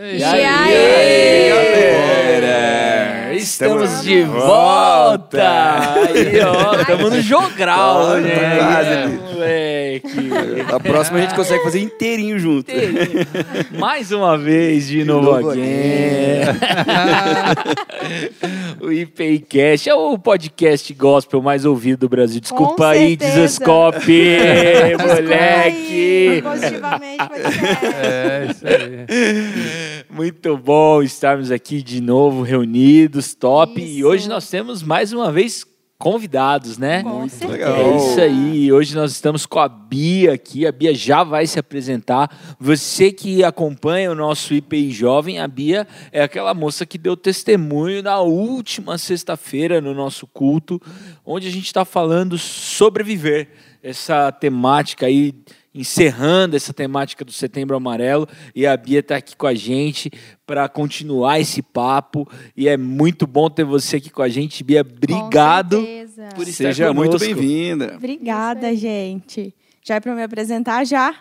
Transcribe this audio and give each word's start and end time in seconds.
E 0.00 0.22
aí, 0.22 1.50
galera? 2.38 3.34
Estamos 3.34 4.00
de 4.04 4.22
volta! 4.22 5.42
Aí, 6.06 6.40
ó, 6.40 6.80
estamos 6.80 7.10
no 7.14 7.20
jogral, 7.20 8.14
né? 8.18 8.58
quase 8.58 9.18
É, 9.42 9.77
moleque. 10.02 10.66
A 10.72 10.80
próxima 10.80 11.18
a 11.18 11.20
gente 11.22 11.34
consegue 11.34 11.62
fazer 11.62 11.80
inteirinho 11.80 12.38
junto. 12.38 12.70
Mais 13.78 14.12
uma 14.12 14.36
vez 14.36 14.88
de 14.88 15.04
novo 15.04 15.28
novo 15.28 15.50
aqui. 15.50 15.60
o 18.80 18.92
IPCast 18.92 19.88
é 19.88 19.94
o 19.94 20.18
podcast 20.18 20.92
gospel 20.94 21.42
mais 21.42 21.64
ouvido 21.64 22.00
do 22.00 22.08
Brasil. 22.08 22.40
Desculpa 22.40 22.88
aí, 22.88 23.16
aí, 23.16 23.16
moleque. 24.96 26.42
Positivamente. 26.42 27.18
É, 27.98 28.48
isso 28.50 28.66
aí. 28.66 30.04
Muito 30.10 30.56
bom 30.56 31.02
estarmos 31.02 31.50
aqui 31.50 31.82
de 31.82 32.00
novo 32.00 32.42
reunidos, 32.42 33.34
top. 33.34 33.80
E 33.80 33.98
Isso. 33.98 34.08
hoje 34.08 34.28
nós 34.28 34.48
temos 34.48 34.82
mais 34.82 35.12
uma 35.12 35.32
vez 35.32 35.64
convidados, 35.98 36.78
né? 36.78 37.02
Com 37.02 37.08
Muito 37.20 37.48
legal. 37.48 37.74
É 37.74 37.96
isso 37.96 38.20
aí. 38.20 38.72
Hoje 38.72 38.94
nós 38.94 39.10
estamos 39.10 39.44
com 39.44 39.58
a 39.58 39.68
Bia 39.68 40.32
aqui. 40.32 40.64
A 40.64 40.70
Bia 40.70 40.94
já 40.94 41.24
vai 41.24 41.44
se 41.46 41.58
apresentar. 41.58 42.30
Você 42.60 43.10
que 43.10 43.42
acompanha 43.42 44.12
o 44.12 44.14
nosso 44.14 44.54
IPI 44.54 44.92
Jovem, 44.92 45.40
a 45.40 45.48
Bia 45.48 45.88
é 46.12 46.22
aquela 46.22 46.54
moça 46.54 46.86
que 46.86 46.96
deu 46.96 47.16
testemunho 47.16 48.00
na 48.00 48.20
última 48.20 48.96
sexta-feira 48.96 49.80
no 49.80 49.92
nosso 49.92 50.26
culto, 50.28 50.80
onde 51.26 51.48
a 51.48 51.50
gente 51.50 51.66
está 51.66 51.84
falando 51.84 52.38
sobreviver. 52.38 53.48
Essa 53.82 54.30
temática 54.30 55.06
aí, 55.06 55.34
encerrando 55.78 56.56
essa 56.56 56.74
temática 56.74 57.24
do 57.24 57.30
Setembro 57.30 57.76
Amarelo. 57.76 58.28
E 58.54 58.66
a 58.66 58.76
Bia 58.76 58.98
está 58.98 59.16
aqui 59.16 59.36
com 59.36 59.46
a 59.46 59.54
gente 59.54 60.10
para 60.44 60.68
continuar 60.68 61.38
esse 61.38 61.62
papo. 61.62 62.28
E 62.56 62.68
é 62.68 62.76
muito 62.76 63.26
bom 63.26 63.48
ter 63.48 63.64
você 63.64 63.96
aqui 63.96 64.10
com 64.10 64.22
a 64.22 64.28
gente, 64.28 64.64
Bia. 64.64 64.80
Obrigado 64.80 65.86
por 66.34 66.48
estar 66.48 66.64
Seja 66.64 66.92
muito 66.92 67.12
conosco. 67.12 67.26
bem-vinda. 67.26 67.94
Obrigada, 67.96 68.74
gente. 68.74 69.54
Já 69.84 69.94
é 69.94 70.00
para 70.00 70.14
me 70.14 70.22
apresentar 70.22 70.84
já? 70.84 71.14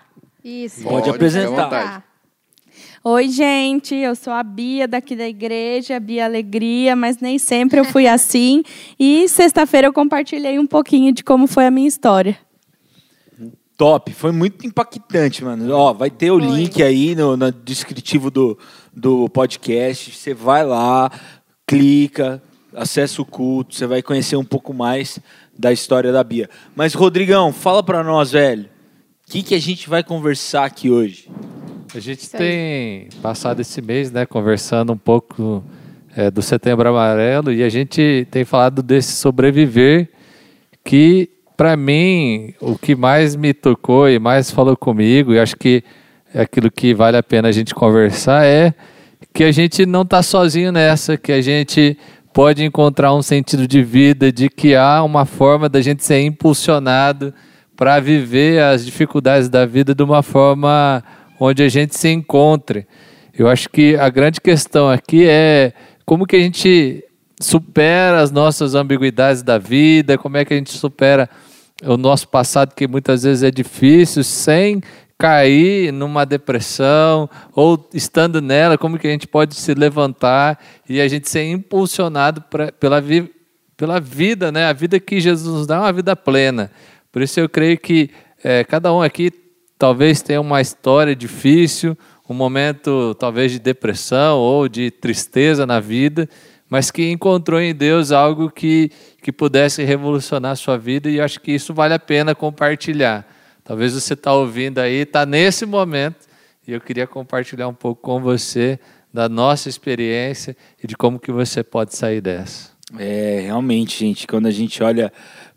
Isso. 0.43 0.81
Pode 0.81 0.95
Pode, 0.95 1.09
apresentar. 1.11 1.69
Tá. 1.69 2.03
Oi, 3.03 3.29
gente. 3.29 3.93
Eu 3.93 4.15
sou 4.15 4.33
a 4.33 4.41
Bia 4.41 4.87
daqui 4.87 5.15
da 5.15 5.27
igreja, 5.27 5.99
Bia 5.99 6.25
Alegria, 6.25 6.95
mas 6.95 7.19
nem 7.19 7.37
sempre 7.37 7.79
eu 7.79 7.85
fui 7.85 8.07
assim. 8.07 8.63
E 8.99 9.29
sexta-feira 9.29 9.87
eu 9.87 9.93
compartilhei 9.93 10.57
um 10.57 10.65
pouquinho 10.65 11.13
de 11.13 11.23
como 11.23 11.45
foi 11.45 11.67
a 11.67 11.71
minha 11.71 11.87
história. 11.87 12.46
Top, 13.77 14.11
foi 14.11 14.31
muito 14.31 14.65
impactante, 14.65 15.43
mano. 15.43 15.71
Ó, 15.71 15.93
vai 15.93 16.09
ter 16.09 16.31
o 16.31 16.39
Foi. 16.39 16.49
link 16.49 16.81
aí 16.81 17.15
no, 17.15 17.37
no 17.37 17.51
descritivo 17.51 18.31
do, 18.31 18.57
do 18.91 19.29
podcast. 19.29 20.11
Você 20.11 20.33
vai 20.33 20.65
lá, 20.65 21.11
clica, 21.67 22.41
acessa 22.75 23.21
o 23.21 23.25
culto, 23.25 23.75
você 23.75 23.85
vai 23.85 24.01
conhecer 24.01 24.35
um 24.35 24.43
pouco 24.43 24.73
mais 24.73 25.19
da 25.57 25.71
história 25.71 26.11
da 26.11 26.23
Bia. 26.23 26.49
Mas, 26.75 26.95
Rodrigão, 26.95 27.53
fala 27.53 27.83
pra 27.83 28.03
nós, 28.03 28.31
velho. 28.31 28.63
O 28.63 29.31
que, 29.31 29.43
que 29.43 29.53
a 29.53 29.59
gente 29.59 29.87
vai 29.87 30.03
conversar 30.03 30.65
aqui 30.65 30.89
hoje? 30.89 31.29
A 31.93 31.99
gente 31.99 32.29
tem 32.29 33.09
passado 33.21 33.59
esse 33.59 33.81
mês, 33.81 34.11
né, 34.11 34.25
conversando 34.25 34.91
um 34.93 34.97
pouco 34.97 35.63
é, 36.15 36.31
do 36.31 36.41
Setembro 36.41 36.89
Amarelo 36.89 37.51
e 37.51 37.63
a 37.63 37.69
gente 37.69 38.27
tem 38.31 38.43
falado 38.43 38.81
desse 38.81 39.13
sobreviver 39.13 40.09
que, 40.83 41.29
para 41.57 41.75
mim, 41.75 42.53
o 42.61 42.77
que 42.77 42.95
mais 42.95 43.35
me 43.35 43.51
tocou 43.51 44.07
e 44.07 44.19
mais 44.19 44.51
falou 44.51 44.77
comigo, 44.77 45.33
e 45.33 45.39
acho 45.39 45.57
que 45.57 45.83
é 46.31 46.41
aquilo 46.41 46.69
que 46.69 46.93
vale 46.93 47.17
a 47.17 47.23
pena 47.23 47.47
a 47.47 47.51
gente 47.51 47.73
conversar, 47.73 48.45
é 48.45 48.75
que 49.33 49.43
a 49.43 49.51
gente 49.51 49.83
não 49.83 50.03
está 50.03 50.21
sozinho 50.21 50.71
nessa, 50.71 51.17
que 51.17 51.31
a 51.31 51.41
gente 51.41 51.97
pode 52.31 52.63
encontrar 52.63 53.11
um 53.15 53.23
sentido 53.23 53.67
de 53.67 53.81
vida, 53.81 54.31
de 54.31 54.49
que 54.49 54.75
há 54.75 55.01
uma 55.01 55.25
forma 55.25 55.67
da 55.67 55.81
gente 55.81 56.05
ser 56.05 56.21
impulsionado 56.21 57.33
para 57.75 57.99
viver 57.99 58.61
as 58.61 58.85
dificuldades 58.85 59.49
da 59.49 59.65
vida 59.65 59.95
de 59.95 60.03
uma 60.03 60.21
forma 60.21 61.03
onde 61.39 61.63
a 61.63 61.69
gente 61.69 61.97
se 61.97 62.09
encontre. 62.09 62.85
Eu 63.35 63.47
acho 63.47 63.67
que 63.69 63.95
a 63.95 64.09
grande 64.09 64.39
questão 64.39 64.87
aqui 64.87 65.27
é 65.27 65.73
como 66.05 66.27
que 66.27 66.35
a 66.35 66.39
gente 66.39 67.03
supera 67.39 68.21
as 68.21 68.29
nossas 68.29 68.75
ambiguidades 68.75 69.41
da 69.41 69.57
vida, 69.57 70.17
como 70.19 70.37
é 70.37 70.45
que 70.45 70.53
a 70.53 70.57
gente 70.57 70.71
supera 70.71 71.27
o 71.83 71.97
nosso 71.97 72.27
passado 72.27 72.73
que 72.73 72.87
muitas 72.87 73.23
vezes 73.23 73.43
é 73.43 73.51
difícil 73.51 74.23
sem 74.23 74.81
cair 75.17 75.91
numa 75.91 76.25
depressão 76.25 77.29
ou 77.53 77.89
estando 77.93 78.41
nela, 78.41 78.77
como 78.77 78.99
que 78.99 79.07
a 79.07 79.11
gente 79.11 79.27
pode 79.27 79.55
se 79.55 79.73
levantar 79.73 80.59
e 80.87 81.01
a 81.01 81.07
gente 81.07 81.29
ser 81.29 81.43
impulsionado 81.45 82.41
pra, 82.41 82.71
pela, 82.71 83.01
vi, 83.01 83.31
pela 83.75 83.99
vida, 83.99 84.51
né? 84.51 84.65
A 84.65 84.73
vida 84.73 84.99
que 84.99 85.19
Jesus 85.19 85.55
nos 85.55 85.67
dá 85.67 85.77
é 85.77 85.79
uma 85.79 85.93
vida 85.93 86.15
plena. 86.15 86.71
Por 87.11 87.21
isso 87.21 87.39
eu 87.39 87.49
creio 87.49 87.77
que 87.79 88.11
eh, 88.43 88.63
cada 88.63 88.93
um 88.93 89.01
aqui 89.01 89.31
talvez 89.77 90.21
tenha 90.21 90.41
uma 90.41 90.61
história 90.61 91.15
difícil, 91.15 91.97
um 92.29 92.33
momento 92.33 93.15
talvez 93.15 93.51
de 93.51 93.59
depressão 93.59 94.37
ou 94.37 94.67
de 94.67 94.91
tristeza 94.91 95.65
na 95.65 95.79
vida, 95.79 96.29
mas 96.69 96.91
que 96.91 97.09
encontrou 97.09 97.59
em 97.59 97.73
Deus 97.73 98.11
algo 98.11 98.49
que, 98.49 98.91
que 99.21 99.31
pudesse 99.31 99.83
revolucionar 99.83 100.51
a 100.51 100.55
sua 100.55 100.77
vida 100.77 101.09
e 101.09 101.19
acho 101.19 101.39
que 101.39 101.51
isso 101.51 101.73
vale 101.73 101.93
a 101.93 101.99
pena 101.99 102.35
compartilhar. 102.35 103.25
Talvez 103.63 103.93
você 103.93 104.13
está 104.13 104.33
ouvindo 104.33 104.79
aí, 104.79 105.01
está 105.01 105.25
nesse 105.25 105.65
momento 105.65 106.27
e 106.67 106.73
eu 106.73 106.81
queria 106.81 107.07
compartilhar 107.07 107.67
um 107.67 107.73
pouco 107.73 108.01
com 108.01 108.21
você 108.21 108.79
da 109.13 109.29
nossa 109.29 109.69
experiência 109.69 110.55
e 110.81 110.87
de 110.87 110.95
como 110.95 111.19
que 111.19 111.31
você 111.31 111.63
pode 111.63 111.95
sair 111.95 112.21
dessa. 112.21 112.71
É, 112.97 113.41
realmente, 113.45 113.99
gente, 113.99 114.27
quando 114.27 114.45
a 114.45 114.51
gente 114.51 114.81
olha 114.83 115.11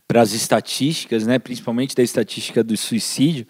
para 0.07 0.23
as 0.23 0.33
estatísticas, 0.33 1.25
né, 1.25 1.39
principalmente 1.39 1.95
da 1.95 2.03
estatística 2.03 2.65
do 2.65 2.77
suicídio, 2.77 3.47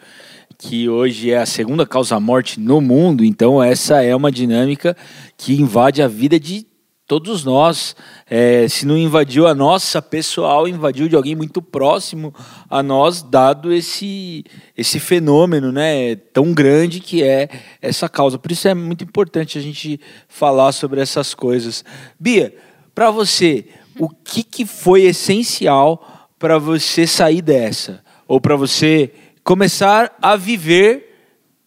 que 0.58 0.90
hoje 0.90 1.30
é 1.30 1.38
a 1.38 1.46
segunda 1.46 1.86
causa-morte 1.86 2.60
no 2.60 2.82
mundo, 2.82 3.24
então 3.24 3.62
essa 3.62 4.02
é 4.02 4.14
uma 4.14 4.30
dinâmica 4.30 4.94
que 5.38 5.54
invade 5.54 6.02
a 6.02 6.08
vida 6.08 6.38
de 6.38 6.66
todos 7.10 7.42
nós. 7.42 7.96
É, 8.30 8.68
se 8.68 8.86
não 8.86 8.96
invadiu 8.96 9.48
a 9.48 9.52
nossa 9.52 10.00
pessoal, 10.00 10.68
invadiu 10.68 11.08
de 11.08 11.16
alguém 11.16 11.34
muito 11.34 11.60
próximo 11.60 12.32
a 12.68 12.84
nós, 12.84 13.20
dado 13.20 13.72
esse, 13.72 14.44
esse 14.76 15.00
fenômeno 15.00 15.72
né, 15.72 16.14
tão 16.14 16.52
grande 16.52 17.00
que 17.00 17.24
é 17.24 17.48
essa 17.82 18.08
causa. 18.08 18.38
Por 18.38 18.52
isso 18.52 18.68
é 18.68 18.74
muito 18.74 19.02
importante 19.02 19.58
a 19.58 19.60
gente 19.60 19.98
falar 20.28 20.70
sobre 20.70 21.00
essas 21.00 21.34
coisas. 21.34 21.84
Bia, 22.16 22.54
para 22.94 23.10
você, 23.10 23.66
o 23.98 24.08
que, 24.08 24.44
que 24.44 24.64
foi 24.64 25.02
essencial 25.02 26.28
para 26.38 26.58
você 26.58 27.08
sair 27.08 27.42
dessa? 27.42 28.04
Ou 28.28 28.40
para 28.40 28.54
você 28.54 29.12
começar 29.42 30.16
a 30.22 30.36
viver 30.36 31.08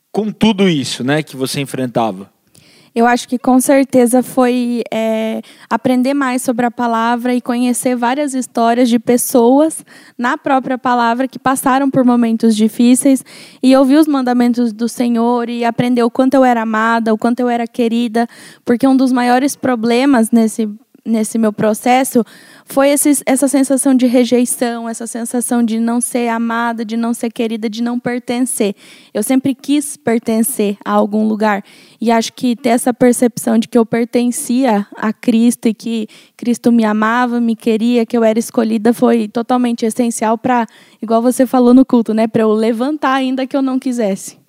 com 0.10 0.32
tudo 0.32 0.70
isso 0.70 1.04
né, 1.04 1.22
que 1.22 1.36
você 1.36 1.60
enfrentava? 1.60 2.33
Eu 2.96 3.08
acho 3.08 3.28
que 3.28 3.40
com 3.40 3.60
certeza 3.60 4.22
foi 4.22 4.84
é, 4.92 5.42
aprender 5.68 6.14
mais 6.14 6.44
sobre 6.44 6.66
a 6.66 6.72
palavra 6.72 7.34
e 7.34 7.42
conhecer 7.42 7.96
várias 7.96 8.36
histórias 8.36 8.88
de 8.88 9.00
pessoas 9.00 9.84
na 10.16 10.38
própria 10.38 10.78
palavra 10.78 11.28
que 11.28 11.40
passaram 11.40 11.90
por 11.90 12.06
momentos 12.06 12.56
difíceis 12.56 13.26
e 13.64 13.76
ouvir 13.76 13.98
os 13.98 14.06
mandamentos 14.06 14.72
do 14.72 14.88
Senhor 14.88 15.50
e 15.50 15.66
aprender 15.66 16.04
o 16.04 16.12
quanto 16.12 16.36
eu 16.36 16.46
era 16.46 16.62
amada, 16.62 17.12
o 17.12 17.18
quanto 17.18 17.40
eu 17.40 17.50
era 17.50 17.66
querida, 17.66 18.28
porque 18.64 18.88
um 18.88 18.96
dos 18.96 19.12
maiores 19.12 19.56
problemas 19.56 20.30
nesse 20.30 20.70
nesse 21.06 21.38
meu 21.38 21.52
processo 21.52 22.24
foi 22.66 22.90
esse, 22.90 23.22
essa 23.26 23.48
sensação 23.48 23.94
de 23.94 24.06
rejeição, 24.06 24.88
essa 24.88 25.06
sensação 25.06 25.62
de 25.62 25.80
não 25.80 26.00
ser 26.00 26.30
amada, 26.30 26.86
de 26.86 26.96
não 26.96 27.14
ser 27.14 27.30
querida, 27.30 27.70
de 27.70 27.84
não 27.84 28.00
pertencer. 28.00 28.74
Eu 29.14 29.22
sempre 29.22 29.54
quis 29.54 29.98
pertencer 29.98 30.78
a 30.84 30.92
algum 30.92 31.28
lugar 31.28 31.64
e 32.00 32.10
acho 32.10 32.32
que 32.34 32.56
ter 32.56 32.70
essa 32.70 32.94
percepção 32.94 33.58
de 33.58 33.68
que 33.68 33.78
eu 33.78 33.86
pertencia 33.86 34.88
a 34.96 35.12
Cristo 35.12 35.68
e 35.68 35.74
que 35.74 36.08
Cristo 36.38 36.72
me 36.72 36.86
amava, 36.86 37.40
me 37.42 37.56
queria, 37.56 38.06
que 38.06 38.18
eu 38.18 38.24
era 38.24 38.40
escolhida 38.40 38.94
foi 38.94 39.28
totalmente 39.28 39.86
essencial 39.86 40.38
para, 40.38 40.66
igual 41.02 41.22
você 41.22 41.46
falou 41.46 41.74
no 41.74 41.86
culto, 41.86 42.14
né, 42.14 42.28
para 42.28 42.44
eu 42.44 42.54
levantar 42.54 43.14
ainda 43.14 43.46
que 43.46 43.58
eu 43.58 43.62
não 43.62 43.78
quisesse. 43.78 44.43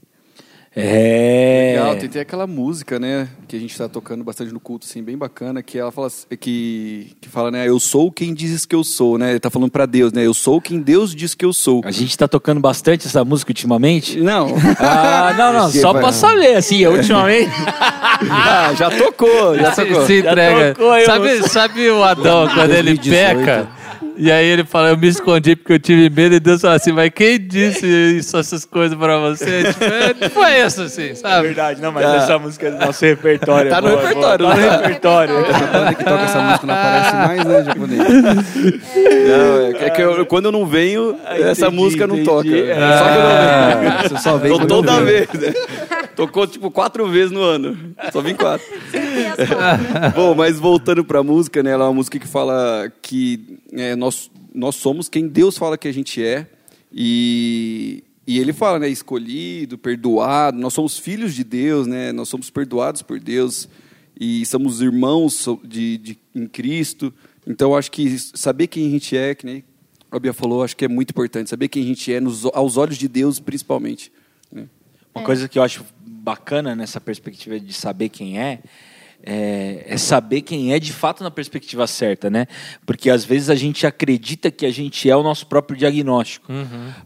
É. 0.77 1.75
Legal, 1.77 1.97
tem, 1.97 2.09
tem 2.09 2.23
aquela 2.23 2.47
música, 2.47 2.99
né, 2.99 3.29
que 3.47 3.55
a 3.55 3.59
gente 3.61 3.71
está 3.71 3.89
tocando 3.89 4.25
bastante 4.25 4.53
no 4.53 4.59
culto, 4.59 4.87
assim, 4.89 5.03
bem 5.03 5.17
bacana, 5.17 5.63
que 5.63 5.79
ela 5.79 5.93
fala 5.93 6.09
que, 6.41 7.13
que 7.21 7.29
fala, 7.29 7.51
né, 7.51 7.69
eu 7.69 7.79
sou 7.79 8.11
quem 8.11 8.35
dizes 8.35 8.67
que 8.67 8.75
eu 8.75 8.83
sou, 8.83 9.17
né? 9.17 9.31
Ele 9.31 9.41
tá 9.41 9.51
falando 9.51 9.71
para 9.71 9.87
Deus, 9.87 10.13
né? 10.13 10.27
Eu 10.27 10.35
sou 10.35 10.61
quem 10.61 10.81
Deus 10.81 11.15
diz 11.15 11.35
que 11.35 11.45
eu 11.45 11.53
sou. 11.53 11.81
A 11.85 11.91
gente 11.91 12.17
tá 12.19 12.27
tocando 12.27 12.61
bastante 12.61 13.07
essa 13.07 13.25
música 13.25 13.51
ultimamente? 13.51 14.21
Não. 14.21 14.49
Ah, 14.87 15.33
não, 15.37 15.53
não, 15.53 15.71
só 15.71 15.95
pra 15.95 16.13
saber, 16.13 16.57
assim, 16.57 16.85
ultimamente. 16.87 17.51
ah, 18.31 18.75
já 18.77 18.91
tocou, 18.91 19.57
já 19.57 19.73
se, 19.73 19.85
tocou. 19.85 20.07
se 20.07 20.19
entrega. 20.19 20.75
tocou, 20.75 21.05
sabe, 21.05 21.49
sabe 21.49 21.91
o 21.91 22.03
Adão 22.03 22.49
quando 22.49 22.71
ele 22.73 22.95
2018. 22.95 23.39
peca? 23.39 23.69
E 24.17 24.31
aí 24.31 24.47
ele 24.47 24.65
fala, 24.65 24.91
eu 24.91 24.97
me 24.97 25.09
escondi 25.09 25.57
porque 25.57 25.73
eu 25.73 25.79
tive 25.81 26.09
medo, 26.09 26.37
e 26.37 26.41
Deus 26.41 26.61
falou 26.61 26.77
assim, 26.77 26.93
mas 26.93 27.11
quem 27.13 27.39
disse 27.41 27.85
isso, 28.19 28.37
essas 28.37 28.65
coisas 28.65 28.97
pra 28.97 29.19
você? 29.19 29.65
Tipo, 30.21 30.41
é, 30.41 30.53
é 30.61 30.67
isso, 30.67 30.83
assim, 30.83 31.11
É 31.11 31.15
sabe? 31.17 31.47
verdade, 31.49 31.83
não, 31.83 31.91
mas 31.91 32.05
essa 32.07 32.39
música 32.39 32.69
é 32.69 32.71
do 32.71 32.87
nosso 32.87 33.05
repertório. 33.05 33.69
Tá 33.71 33.81
no 33.81 33.89
boa, 33.89 34.01
é 34.03 34.07
repertório, 34.07 34.47
boa. 34.47 34.55
Tá 34.57 34.63
no 34.63 34.71
né? 34.71 34.77
repertório. 34.77 35.35
Essa 35.47 35.67
banda 35.67 35.95
que 35.95 36.05
toca 36.05 36.23
essa 36.23 36.39
música 36.41 36.67
não 36.67 36.75
aparece 36.75 37.17
mais, 37.17 37.45
né, 37.45 37.65
japonês? 37.65 38.05
Não, 39.25 39.67
é, 39.69 39.73
que- 39.73 39.85
é 39.85 39.91
que 39.91 40.03
eu- 40.03 40.27
quando 40.27 40.45
eu 40.47 40.53
não 40.53 40.67
venho, 40.67 41.17
essa 41.27 41.67
entendi, 41.67 41.77
música 41.77 42.07
não 42.07 42.15
entendi. 42.17 42.29
toca. 42.31 42.49
É. 42.49 42.99
Só 42.99 43.05
que 43.05 43.17
eu 43.17 43.23
não 43.25 43.81
venho. 43.81 44.09
Você 44.09 44.19
só 44.23 44.37
vem 44.37 44.51
Tô 44.53 44.59
quando 44.59 44.69
toda 44.69 45.01
vez, 45.01 45.29
né? 45.33 45.53
Tocou 46.15 46.47
tipo 46.47 46.71
quatro 46.71 47.09
vezes 47.09 47.31
no 47.31 47.43
ano. 47.43 47.95
Só 48.13 48.21
vim 48.21 48.35
quatro. 48.35 48.67
Bom, 50.15 50.35
mas 50.35 50.59
voltando 50.59 51.05
pra 51.05 51.23
música, 51.23 51.63
né? 51.63 51.71
Ela 51.73 51.85
é 51.85 51.89
uma 51.89 51.95
música 51.95 52.19
que 52.19 52.27
fala 52.27 52.93
que 53.03 53.59
é, 53.73 53.97
nós, 53.97 54.31
nós 54.55 54.77
somos 54.77 55.09
quem 55.09 55.27
Deus 55.27 55.59
fala 55.59 55.77
que 55.77 55.89
a 55.89 55.93
gente 55.93 56.25
é. 56.25 56.47
E, 56.93 58.05
e 58.27 58.39
ele 58.39 58.53
fala, 58.53 58.79
né? 58.79 58.89
Escolhido, 58.89 59.77
perdoado. 59.77 60.59
Nós 60.59 60.73
somos 60.73 60.99
filhos 60.99 61.35
de 61.35 61.43
Deus, 61.43 61.87
né? 61.87 62.13
Nós 62.13 62.29
somos 62.29 62.51
perdoados 62.51 63.03
por 63.03 63.19
Deus. 63.19 63.69
E 64.19 64.47
somos 64.47 64.81
irmãos 64.81 65.47
de, 65.65 65.99
de, 65.99 66.19
em 66.35 66.47
Cristo. 66.47 67.13
Então, 67.47 67.75
acho 67.75 67.91
que 67.91 68.17
saber 68.19 68.69
quem 68.69 68.87
a 68.87 68.91
gente 68.91 69.17
é, 69.17 69.35
que 69.35 69.45
nem 69.45 69.65
a 70.11 70.19
Bia 70.19 70.33
falou, 70.33 70.63
acho 70.63 70.77
que 70.77 70.85
é 70.85 70.89
muito 70.89 71.11
importante. 71.11 71.51
Saber 71.51 71.69
quem 71.69 71.83
a 71.83 71.87
gente 71.87 72.13
é, 72.13 72.21
nos, 72.21 72.45
aos 72.47 72.77
olhos 72.77 72.97
de 72.97 73.09
Deus, 73.09 73.41
principalmente. 73.41 74.13
né? 74.53 74.69
Uma 75.15 75.25
coisa 75.25 75.49
que 75.49 75.59
eu 75.59 75.63
acho 75.63 75.85
bacana 75.97 76.75
nessa 76.75 77.01
perspectiva 77.01 77.61
de 77.61 77.73
saber 77.73 78.09
quem 78.09 78.41
é, 78.41 78.61
é, 79.23 79.85
é 79.87 79.97
saber 79.97 80.43
quem 80.43 80.73
é 80.73 80.79
de 80.79 80.93
fato 80.93 81.23
na 81.23 81.31
perspectiva 81.31 81.87
certa, 81.87 82.29
né? 82.29 82.47
Porque 82.85 83.09
às 83.09 83.25
vezes 83.25 83.49
a 83.49 83.55
gente 83.55 83.87
acredita 83.87 84.51
que 84.51 84.67
a 84.67 84.73
gente 84.73 85.09
é 85.09 85.17
o 85.17 85.23
nosso 85.23 85.47
próprio 85.47 85.79
diagnóstico. 85.79 86.53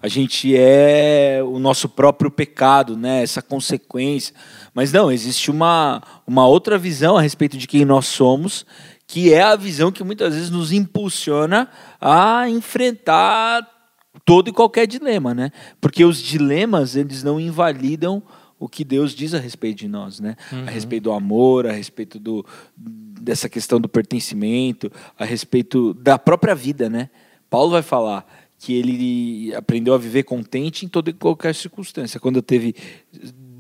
A 0.03 0.09
gente 0.09 0.57
é 0.57 1.41
o 1.45 1.59
nosso 1.59 1.89
próprio 1.89 2.31
pecado, 2.31 2.97
né? 2.97 3.23
Essa 3.23 3.43
consequência. 3.43 4.35
Mas 4.75 4.93
não, 4.93 5.13
existe 5.13 5.51
uma, 5.51 6.03
uma 6.27 6.47
outra 6.47 6.79
visão 6.79 7.17
a 7.17 7.21
respeito 7.21 7.57
de 7.57 7.67
quem 7.67 7.85
nós 7.85 8.07
somos, 8.07 8.67
que 9.07 9.33
é 9.33 9.43
a 9.43 9.55
visão 9.55 9.93
que 9.93 10.03
muitas 10.03 10.35
vezes 10.35 10.51
nos 10.51 10.73
impulsiona 10.73 11.69
a 12.01 12.49
enfrentar 12.49 13.78
todo 14.25 14.49
e 14.49 14.53
qualquer 14.53 14.87
dilema, 14.87 15.35
né? 15.35 15.51
Porque 15.81 16.05
os 16.05 16.19
dilemas, 16.19 16.97
eles 16.97 17.23
não 17.23 17.41
invalidam 17.41 18.23
o 18.59 18.69
que 18.69 18.85
Deus 18.85 19.15
diz 19.15 19.35
a 19.35 19.39
respeito 19.39 19.79
de 19.79 19.89
nós, 19.89 20.19
né? 20.21 20.37
A 20.67 20.71
respeito 20.71 21.05
do 21.05 21.13
amor, 21.13 21.67
a 21.67 21.73
respeito 21.73 22.19
do, 22.19 22.45
dessa 22.77 23.49
questão 23.49 23.81
do 23.81 23.89
pertencimento, 23.89 24.91
a 25.19 25.25
respeito 25.25 25.95
da 25.95 26.19
própria 26.19 26.55
vida, 26.55 26.91
né? 26.91 27.09
Paulo 27.49 27.71
vai 27.71 27.83
falar 27.83 28.27
que 28.59 28.75
ele 28.75 29.55
aprendeu 29.55 29.95
a 29.95 29.99
viver 29.99 30.25
contente 30.25 30.85
em 30.85 30.89
toda 30.89 31.11
e 31.11 31.13
qualquer 31.13 31.55
circunstância, 31.55 32.19
quando 32.19 32.43
teve 32.43 32.75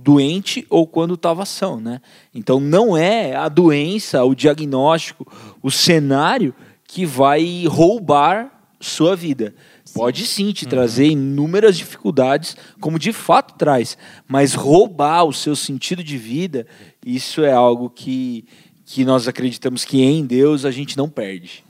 doente 0.09 0.67
ou 0.69 0.87
quando 0.87 1.15
estava 1.15 1.45
são, 1.45 1.81
né? 1.81 2.01
Então 2.35 2.59
não 2.59 2.97
é 2.97 3.37
a 3.37 3.49
doença, 3.49 4.25
o 4.25 4.35
diagnóstico, 4.35 5.31
o 5.63 5.71
cenário 5.71 6.55
que 6.85 7.07
vai 7.07 7.65
roubar 7.67 8.75
sua 8.81 9.15
vida. 9.15 9.55
Pode 9.95 10.27
sim 10.27 10.53
te 10.53 10.67
trazer 10.67 11.07
inúmeras 11.07 11.77
dificuldades, 11.77 12.57
como 12.81 12.99
de 12.99 13.13
fato 13.13 13.55
traz, 13.57 13.97
mas 14.27 14.55
roubar 14.55 15.25
o 15.25 15.33
seu 15.33 15.55
sentido 15.57 16.03
de 16.05 16.17
vida, 16.19 16.67
isso 17.05 17.43
é 17.43 17.53
algo 17.53 17.89
que, 17.91 18.45
que 18.85 19.05
nós 19.05 19.27
acreditamos 19.29 19.85
que 19.85 20.01
em 20.03 20.25
Deus 20.25 20.65
a 20.65 20.71
gente 20.71 20.97
não 20.97 21.09
perde. 21.09 21.65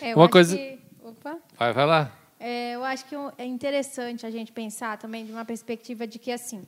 É, 0.00 0.12
eu 0.12 0.16
Uma 0.16 0.28
coisa- 0.28 0.56
que- 0.56 0.78
Opa. 1.02 1.36
Vai, 1.58 1.72
vai 1.72 1.86
lá. 1.86 2.12
É, 2.40 2.74
eu 2.74 2.84
acho 2.84 3.06
que 3.06 3.14
é 3.38 3.44
interessante 3.46 4.26
a 4.26 4.30
gente 4.30 4.52
pensar 4.52 4.98
também 4.98 5.24
de 5.24 5.32
uma 5.32 5.44
perspectiva 5.44 6.06
de 6.06 6.18
que, 6.18 6.30
assim, 6.30 6.60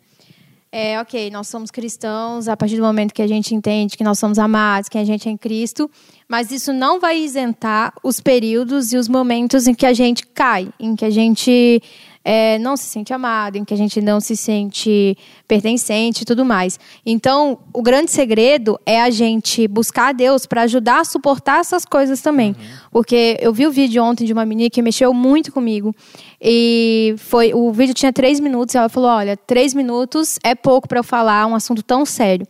é, 0.78 1.00
ok, 1.00 1.30
nós 1.30 1.48
somos 1.48 1.70
cristãos 1.70 2.48
a 2.48 2.54
partir 2.54 2.76
do 2.76 2.82
momento 2.82 3.14
que 3.14 3.22
a 3.22 3.26
gente 3.26 3.54
entende 3.54 3.96
que 3.96 4.04
nós 4.04 4.18
somos 4.18 4.38
amados, 4.38 4.90
que 4.90 4.98
a 4.98 5.04
gente 5.04 5.26
é 5.26 5.32
em 5.32 5.36
Cristo, 5.36 5.90
mas 6.28 6.50
isso 6.50 6.70
não 6.70 7.00
vai 7.00 7.18
isentar 7.18 7.94
os 8.04 8.20
períodos 8.20 8.92
e 8.92 8.98
os 8.98 9.08
momentos 9.08 9.66
em 9.66 9.72
que 9.72 9.86
a 9.86 9.94
gente 9.94 10.26
cai, 10.26 10.68
em 10.78 10.94
que 10.94 11.06
a 11.06 11.08
gente 11.08 11.82
é, 12.22 12.58
não 12.58 12.76
se 12.76 12.86
sente 12.86 13.14
amado, 13.14 13.56
em 13.56 13.64
que 13.64 13.72
a 13.72 13.76
gente 13.76 14.02
não 14.02 14.20
se 14.20 14.36
sente 14.36 15.16
pertencente 15.46 16.22
e 16.22 16.24
tudo 16.26 16.44
mais. 16.44 16.76
Então, 17.06 17.56
o 17.72 17.80
grande 17.80 18.10
segredo 18.10 18.78
é 18.84 19.00
a 19.00 19.10
gente 19.10 19.68
buscar 19.68 20.08
a 20.08 20.12
Deus 20.12 20.44
para 20.44 20.62
ajudar 20.62 21.00
a 21.00 21.04
suportar 21.04 21.60
essas 21.60 21.84
coisas 21.84 22.20
também. 22.20 22.56
Porque 22.90 23.38
eu 23.40 23.52
vi 23.52 23.64
o 23.64 23.70
vídeo 23.70 24.02
ontem 24.02 24.24
de 24.24 24.32
uma 24.32 24.44
menina 24.44 24.68
que 24.68 24.82
mexeu 24.82 25.14
muito 25.14 25.52
comigo. 25.52 25.94
E 26.40 27.14
foi 27.18 27.54
o 27.54 27.72
vídeo 27.72 27.94
tinha 27.94 28.12
três 28.12 28.40
minutos 28.40 28.74
e 28.74 28.78
ela 28.78 28.88
falou: 28.88 29.10
Olha, 29.10 29.36
três 29.36 29.74
minutos 29.74 30.38
é 30.42 30.54
pouco 30.54 30.88
para 30.88 30.98
eu 30.98 31.04
falar 31.04 31.46
um 31.46 31.54
assunto 31.54 31.82
tão 31.82 32.04
sério. 32.04 32.46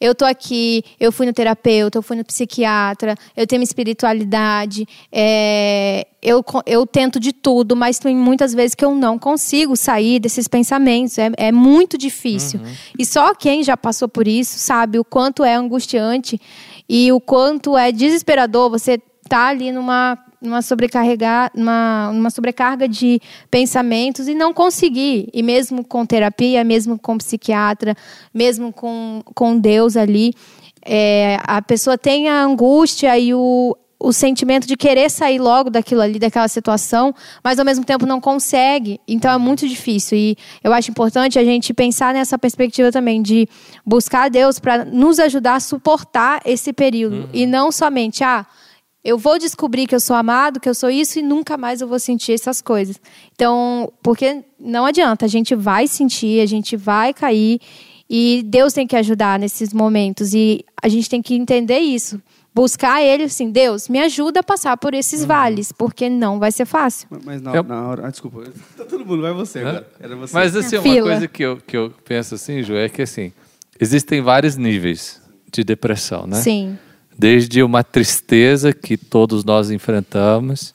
Eu 0.00 0.14
tô 0.14 0.24
aqui, 0.24 0.82
eu 0.98 1.12
fui 1.12 1.26
no 1.26 1.32
terapeuta, 1.32 1.98
eu 1.98 2.02
fui 2.02 2.16
no 2.16 2.24
psiquiatra, 2.24 3.14
eu 3.36 3.46
tenho 3.46 3.62
espiritualidade, 3.62 4.88
é, 5.12 6.06
eu, 6.22 6.42
eu 6.64 6.86
tento 6.86 7.20
de 7.20 7.34
tudo, 7.34 7.76
mas 7.76 7.98
tem 7.98 8.16
muitas 8.16 8.54
vezes 8.54 8.74
que 8.74 8.82
eu 8.82 8.94
não 8.94 9.18
consigo 9.18 9.76
sair 9.76 10.18
desses 10.18 10.48
pensamentos. 10.48 11.18
É, 11.18 11.30
é 11.36 11.52
muito 11.52 11.98
difícil. 11.98 12.60
E 12.98 13.04
só 13.04 13.34
quem 13.34 13.62
já 13.62 13.76
passou 13.76 14.08
por 14.08 14.26
isso 14.26 14.58
sabe 14.58 14.98
o 14.98 15.04
quanto 15.04 15.44
é 15.44 15.54
angustiante 15.54 16.40
e 16.88 17.12
o 17.12 17.20
quanto 17.20 17.76
é 17.76 17.92
desesperador 17.92 18.70
você 18.70 18.98
tá 19.28 19.48
ali 19.48 19.70
numa 19.70 20.18
numa 20.40 20.62
sobrecarregar 20.62 21.50
numa, 21.54 22.10
numa 22.12 22.30
sobrecarga 22.30 22.88
de 22.88 23.20
pensamentos 23.50 24.28
e 24.28 24.34
não 24.34 24.52
conseguir 24.54 25.28
e 25.32 25.42
mesmo 25.42 25.84
com 25.84 26.06
terapia 26.06 26.64
mesmo 26.64 26.98
com 26.98 27.18
psiquiatra 27.18 27.94
mesmo 28.32 28.72
com, 28.72 29.22
com 29.34 29.58
Deus 29.58 29.96
ali 29.96 30.34
é, 30.84 31.38
a 31.42 31.60
pessoa 31.60 31.98
tem 31.98 32.28
a 32.28 32.42
angústia 32.42 33.18
e 33.18 33.34
o, 33.34 33.76
o 34.00 34.12
sentimento 34.12 34.66
de 34.66 34.76
querer 34.76 35.10
sair 35.10 35.38
logo 35.38 35.68
daquilo 35.68 36.00
ali, 36.00 36.18
daquela 36.18 36.48
situação, 36.48 37.14
mas 37.44 37.58
ao 37.58 37.64
mesmo 37.66 37.84
tempo 37.84 38.06
não 38.06 38.18
consegue. 38.18 38.98
Então 39.06 39.30
é 39.30 39.36
muito 39.36 39.68
difícil. 39.68 40.16
E 40.16 40.36
eu 40.64 40.72
acho 40.72 40.90
importante 40.90 41.38
a 41.38 41.44
gente 41.44 41.74
pensar 41.74 42.14
nessa 42.14 42.38
perspectiva 42.38 42.90
também 42.90 43.20
de 43.20 43.46
buscar 43.84 44.30
Deus 44.30 44.58
para 44.58 44.86
nos 44.86 45.18
ajudar 45.18 45.56
a 45.56 45.60
suportar 45.60 46.40
esse 46.46 46.72
período. 46.72 47.28
E 47.32 47.46
não 47.46 47.70
somente, 47.70 48.24
ah, 48.24 48.46
eu 49.04 49.16
vou 49.16 49.38
descobrir 49.38 49.86
que 49.86 49.94
eu 49.94 50.00
sou 50.00 50.14
amado, 50.14 50.60
que 50.60 50.68
eu 50.68 50.74
sou 50.74 50.90
isso 50.90 51.18
e 51.18 51.22
nunca 51.22 51.56
mais 51.56 51.80
eu 51.80 51.88
vou 51.88 51.98
sentir 51.98 52.32
essas 52.32 52.60
coisas. 52.60 53.00
Então, 53.34 53.92
porque 54.02 54.42
não 54.58 54.84
adianta, 54.84 55.24
a 55.24 55.28
gente 55.28 55.54
vai 55.54 55.86
sentir, 55.86 56.40
a 56.40 56.46
gente 56.46 56.76
vai 56.76 57.14
cair 57.14 57.60
e 58.08 58.42
Deus 58.44 58.72
tem 58.72 58.86
que 58.86 58.96
ajudar 58.96 59.38
nesses 59.38 59.72
momentos 59.72 60.34
e 60.34 60.64
a 60.82 60.88
gente 60.88 61.08
tem 61.08 61.22
que 61.22 61.34
entender 61.34 61.78
isso. 61.78 62.20
Buscar 62.52 63.00
ele 63.00 63.22
assim, 63.22 63.48
Deus, 63.50 63.88
me 63.88 64.00
ajuda 64.00 64.40
a 64.40 64.42
passar 64.42 64.76
por 64.76 64.92
esses 64.92 65.24
vales, 65.24 65.70
porque 65.70 66.10
não 66.10 66.40
vai 66.40 66.50
ser 66.50 66.64
fácil. 66.66 67.08
Mas 67.24 67.40
na, 67.40 67.54
Eu- 67.54 67.62
na 67.62 67.86
hora. 67.88 68.06
Ah, 68.08 68.10
desculpa. 68.10 68.42
Tá 68.76 68.84
todo 68.84 69.06
mundo, 69.06 69.22
vai 69.22 69.32
você 69.32 69.60
agora. 69.60 69.88
Era 70.00 70.16
você. 70.16 70.34
Mas 70.34 70.56
assim, 70.56 70.76
uma 70.76 70.82
Fila. 70.82 71.10
coisa 71.10 71.28
que 71.28 71.42
eu, 71.44 71.56
que 71.58 71.76
eu 71.76 71.94
penso 72.04 72.34
assim, 72.34 72.60
Ju, 72.62 72.74
é 72.74 72.88
que 72.88 73.02
assim, 73.02 73.32
existem 73.78 74.20
vários 74.20 74.56
níveis 74.56 75.22
de 75.52 75.62
depressão, 75.62 76.26
né? 76.26 76.36
Sim. 76.40 76.76
Desde 77.20 77.62
uma 77.62 77.84
tristeza 77.84 78.72
que 78.72 78.96
todos 78.96 79.44
nós 79.44 79.70
enfrentamos, 79.70 80.74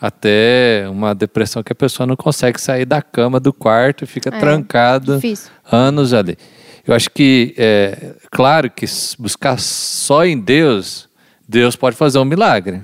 até 0.00 0.86
uma 0.88 1.12
depressão 1.12 1.60
que 1.60 1.72
a 1.72 1.74
pessoa 1.74 2.06
não 2.06 2.14
consegue 2.14 2.60
sair 2.60 2.84
da 2.84 3.02
cama, 3.02 3.40
do 3.40 3.52
quarto, 3.52 4.04
e 4.04 4.06
fica 4.06 4.28
É, 4.32 4.38
trancada 4.38 5.16
difícil. 5.16 5.50
anos 5.72 6.14
ali. 6.14 6.38
Eu 6.86 6.94
acho 6.94 7.10
que, 7.10 7.52
é, 7.58 8.14
claro 8.30 8.70
que 8.70 8.86
buscar 9.18 9.58
só 9.58 10.24
em 10.24 10.38
Deus, 10.38 11.08
Deus 11.48 11.74
pode 11.74 11.96
fazer 11.96 12.20
um 12.20 12.24
milagre. 12.24 12.82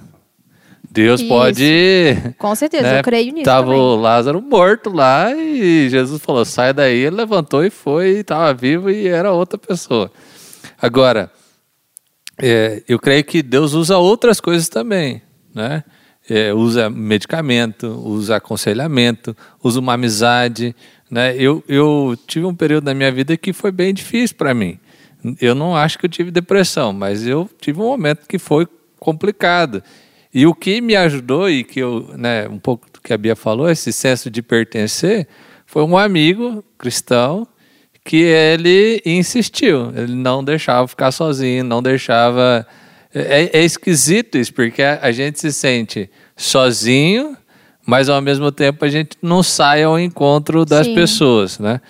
Deus 0.91 1.21
Isso. 1.21 1.29
pode. 1.29 2.17
Com 2.37 2.53
certeza, 2.57 2.83
né, 2.83 2.99
eu 2.99 3.05
creio 3.05 3.33
nisso 3.33 3.45
Tava 3.45 3.67
também. 3.69 3.81
o 3.81 3.95
Lázaro 3.95 4.43
morto 4.43 4.91
lá 4.91 5.33
e 5.37 5.89
Jesus 5.89 6.21
falou: 6.21 6.45
sai 6.45 6.73
daí. 6.73 6.97
Ele 6.99 7.15
levantou 7.15 7.65
e 7.65 7.71
foi, 7.71 8.09
estava 8.21 8.53
vivo 8.55 8.91
e 8.91 9.07
era 9.07 9.31
outra 9.31 9.57
pessoa. 9.57 10.11
Agora, 10.81 11.31
é, 12.41 12.83
eu 12.89 12.99
creio 12.99 13.25
que 13.25 13.43
Deus 13.43 13.75
usa 13.75 13.99
outras 13.99 14.41
coisas 14.41 14.69
também, 14.69 15.23
né? 15.55 15.85
É, 16.31 16.53
usa 16.53 16.91
medicamento, 16.91 17.87
usa 18.05 18.37
aconselhamento, 18.37 19.37
usa 19.63 19.81
uma 19.81 19.95
amizade, 19.95 20.77
né? 21.11 21.35
Eu, 21.37 21.65
eu 21.67 22.17
tive 22.27 22.47
um 22.47 22.55
período 22.55 22.85
da 22.85 22.95
minha 22.95 23.11
vida 23.11 23.37
que 23.37 23.53
foi 23.53 23.73
bem 23.73 23.95
difícil 23.95 24.37
para 24.37 24.53
mim. 24.55 24.79
Eu 25.41 25.55
não 25.55 25.75
acho 25.75 25.99
que 25.99 26.07
eu 26.07 26.11
tive 26.11 26.31
depressão, 26.31 26.93
mas 26.93 27.27
eu 27.27 27.49
tive 27.61 27.81
um 27.81 27.87
momento 27.87 28.27
que 28.29 28.39
foi 28.39 28.69
complicado. 29.01 29.83
E 30.33 30.47
o 30.47 30.55
que 30.55 30.81
me 30.81 30.95
ajudou 30.95 31.49
e 31.49 31.65
que 31.65 31.81
eu, 31.81 32.11
né, 32.17 32.47
um 32.49 32.59
pouco 32.59 32.87
do 32.93 33.01
que 33.01 33.13
a 33.13 33.19
Bia 33.19 33.35
falou, 33.35 33.69
esse 33.69 33.93
senso 33.93 34.31
de 34.31 34.43
pertencer, 34.43 35.27
foi 35.67 35.83
um 35.83 35.97
amigo 35.97 36.63
cristão 36.77 37.49
que 38.09 38.17
ele 38.17 39.03
insistiu, 39.05 39.93
ele 39.95 40.15
não 40.15 40.43
deixava 40.43 40.89
ficar 40.89 41.13
sozinho, 41.13 41.63
não 41.63 41.83
deixava. 41.83 42.67
É, 43.15 43.59
é 43.59 43.63
esquisito 43.63 44.39
isso, 44.39 44.55
porque 44.55 44.83
a, 44.83 44.99
a 45.03 45.13
gente 45.13 45.39
se 45.39 45.53
sente 45.53 46.09
sozinho, 46.35 47.37
mas 47.85 48.09
ao 48.09 48.23
mesmo 48.23 48.51
tempo 48.51 48.83
a 48.83 48.89
gente 48.89 49.11
não 49.21 49.43
sai 49.43 49.83
ao 49.83 50.01
encontro 50.01 50.65
das 50.65 50.87
Sim. 50.87 50.95
pessoas, 50.95 51.59
né? 51.59 51.83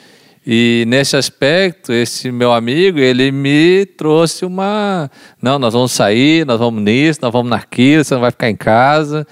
E 0.45 0.83
nesse 0.89 1.17
aspecto, 1.17 1.93
esse 1.93 2.33
meu 2.33 2.53
amigo, 2.53 2.99
ele 2.99 3.31
me 3.31 3.87
trouxe 3.87 4.45
uma. 4.45 5.09
Não, 5.41 5.57
nós 5.57 5.73
vamos 5.73 5.93
sair, 5.93 6.45
nós 6.45 6.59
vamos 6.59 6.83
nisso, 6.83 7.21
nós 7.23 7.33
vamos 7.33 7.49
naquilo, 7.49 8.03
você 8.03 8.15
não 8.15 8.23
vai 8.23 8.33
ficar 8.33 8.51
em 8.51 8.57
casa. 8.57 9.25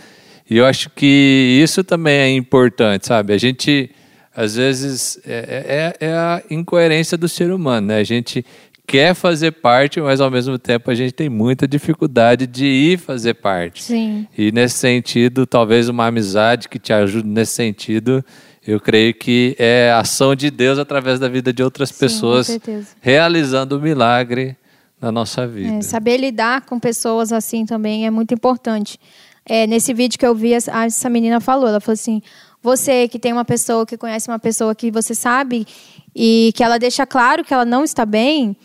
E 0.48 0.58
eu 0.58 0.64
acho 0.64 0.88
que 0.90 1.58
isso 1.60 1.82
também 1.82 2.14
é 2.14 2.30
importante, 2.30 3.08
sabe? 3.08 3.32
A 3.32 3.38
gente, 3.38 3.90
às 4.36 4.54
vezes, 4.54 5.18
é, 5.26 5.94
é, 6.00 6.06
é 6.08 6.12
a 6.12 6.42
incoerência 6.50 7.16
do 7.16 7.26
ser 7.26 7.50
humano, 7.50 7.86
né? 7.86 7.96
A 7.96 8.04
gente 8.04 8.44
quer 8.86 9.14
fazer 9.14 9.50
parte, 9.50 9.98
mas 9.98 10.20
ao 10.20 10.30
mesmo 10.30 10.58
tempo 10.58 10.90
a 10.90 10.94
gente 10.94 11.12
tem 11.12 11.30
muita 11.30 11.66
dificuldade 11.66 12.46
de 12.46 12.66
ir 12.66 12.98
fazer 12.98 13.32
parte. 13.32 13.82
Sim. 13.82 14.26
E 14.36 14.52
nesse 14.52 14.76
sentido, 14.76 15.46
talvez 15.46 15.88
uma 15.88 16.06
amizade 16.06 16.68
que 16.68 16.78
te 16.78 16.92
ajude 16.92 17.26
nesse 17.26 17.54
sentido, 17.54 18.22
eu 18.66 18.78
creio 18.78 19.14
que 19.14 19.56
é 19.58 19.90
a 19.90 20.00
ação 20.00 20.36
de 20.36 20.50
Deus 20.50 20.78
através 20.78 21.18
da 21.18 21.28
vida 21.28 21.50
de 21.50 21.62
outras 21.62 21.88
Sim, 21.88 21.98
pessoas, 21.98 22.58
realizando 23.00 23.78
o 23.78 23.80
milagre 23.80 24.54
na 25.00 25.10
nossa 25.10 25.46
vida. 25.46 25.76
É, 25.76 25.80
saber 25.80 26.18
lidar 26.18 26.60
com 26.66 26.78
pessoas 26.78 27.32
assim 27.32 27.64
também 27.64 28.06
é 28.06 28.10
muito 28.10 28.34
importante. 28.34 29.00
É, 29.48 29.66
nesse 29.66 29.94
vídeo 29.94 30.18
que 30.18 30.26
eu 30.26 30.34
vi, 30.34 30.52
essa 30.52 31.08
menina 31.08 31.40
falou, 31.40 31.68
ela 31.68 31.80
falou 31.80 31.94
assim, 31.94 32.20
você 32.62 33.08
que 33.08 33.18
tem 33.18 33.32
uma 33.32 33.44
pessoa, 33.44 33.86
que 33.86 33.96
conhece 33.96 34.28
uma 34.28 34.38
pessoa 34.38 34.74
que 34.74 34.90
você 34.90 35.14
sabe 35.14 35.66
e 36.14 36.52
que 36.54 36.62
ela 36.62 36.78
deixa 36.78 37.06
claro 37.06 37.44
que 37.44 37.52
ela 37.52 37.64
não 37.64 37.84
está 37.84 38.04
bem, 38.04 38.56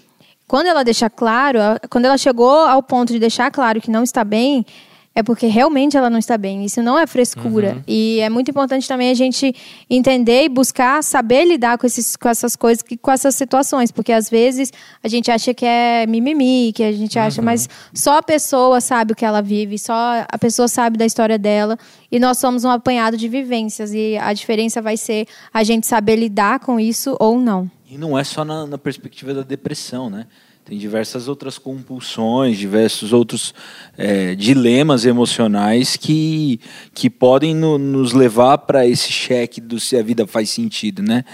quando 0.48 0.68
ela 0.68 0.84
deixa 0.84 1.10
claro, 1.10 1.60
quando 1.90 2.06
ela 2.06 2.18
chegou 2.18 2.50
ao 2.50 2.84
ponto 2.84 3.14
de 3.14 3.20
deixar 3.20 3.50
claro 3.52 3.80
que 3.80 3.90
não 3.90 4.04
está 4.04 4.24
bem, 4.24 4.66
é 5.14 5.22
porque 5.22 5.48
realmente 5.48 5.98
ela 5.98 6.10
não 6.10 6.18
está 6.18 6.38
bem. 6.38 6.64
Isso 6.64 6.82
não 6.82 6.98
é 6.98 7.06
frescura. 7.06 7.84
E 7.86 8.20
é 8.22 8.30
muito 8.30 8.50
importante 8.50 8.88
também 8.88 9.12
a 9.12 9.14
gente 9.14 9.54
entender 9.90 10.46
e 10.46 10.50
buscar 10.50 11.04
saber 11.04 11.44
lidar 11.44 11.78
com, 11.78 11.86
esses, 11.86 12.16
com 12.16 12.30
essas 12.30 12.56
coisas, 12.56 12.84
com 13.02 13.12
essas 13.12 13.36
situações. 13.36 13.92
Porque 13.92 14.14
às 14.14 14.30
vezes 14.30 14.72
a 15.04 15.10
gente 15.10 15.30
acha 15.30 15.54
que 15.54 15.66
é 15.66 16.06
mimimi, 16.08 16.72
que 16.74 16.84
a 16.84 16.92
gente 16.94 17.20
acha, 17.20 17.42
mas 17.42 17.68
só 17.94 18.20
a 18.20 18.24
pessoa 18.24 18.80
sabe 18.80 19.12
o 19.12 19.16
que 19.16 19.26
ela 19.26 19.42
vive, 19.42 19.78
só 19.78 20.26
a 20.30 20.38
pessoa 20.38 20.70
sabe 20.70 20.98
da 20.98 21.06
história 21.06 21.38
dela. 21.38 21.78
E 22.10 22.18
nós 22.18 22.38
somos 22.38 22.64
um 22.64 22.70
apanhado 22.70 23.18
de 23.18 23.28
vivências. 23.28 23.94
E 23.94 24.18
a 24.18 24.32
diferença 24.32 24.82
vai 24.82 24.96
ser 24.96 25.28
a 25.54 25.62
gente 25.62 25.88
saber 25.88 26.16
lidar 26.16 26.60
com 26.60 26.80
isso 26.80 27.18
ou 27.20 27.38
não. 27.38 27.70
E 27.90 27.98
não 27.98 28.18
é 28.18 28.24
só 28.24 28.46
na, 28.46 28.66
na 28.66 28.78
perspectiva 28.78 29.34
da 29.34 29.42
depressão, 29.42 30.10
né? 30.10 30.26
Tem 30.64 30.78
diversas 30.78 31.28
outras 31.28 31.58
compulsões, 31.58 32.58
diversos 32.58 33.12
outros 33.12 33.54
é, 33.98 34.36
dilemas 34.36 35.06
emocionais 35.06 35.98
que, 35.98 36.60
que 36.94 37.10
podem 37.10 37.54
no- 37.56 37.78
nos 37.80 38.14
levar 38.14 38.60
para 38.60 38.88
esse 38.88 39.12
cheque 39.12 39.60
do 39.60 39.80
se 39.80 39.98
a 39.98 40.04
vida 40.04 40.26
faz 40.28 40.50
sentido, 40.52 41.02
né? 41.02 41.26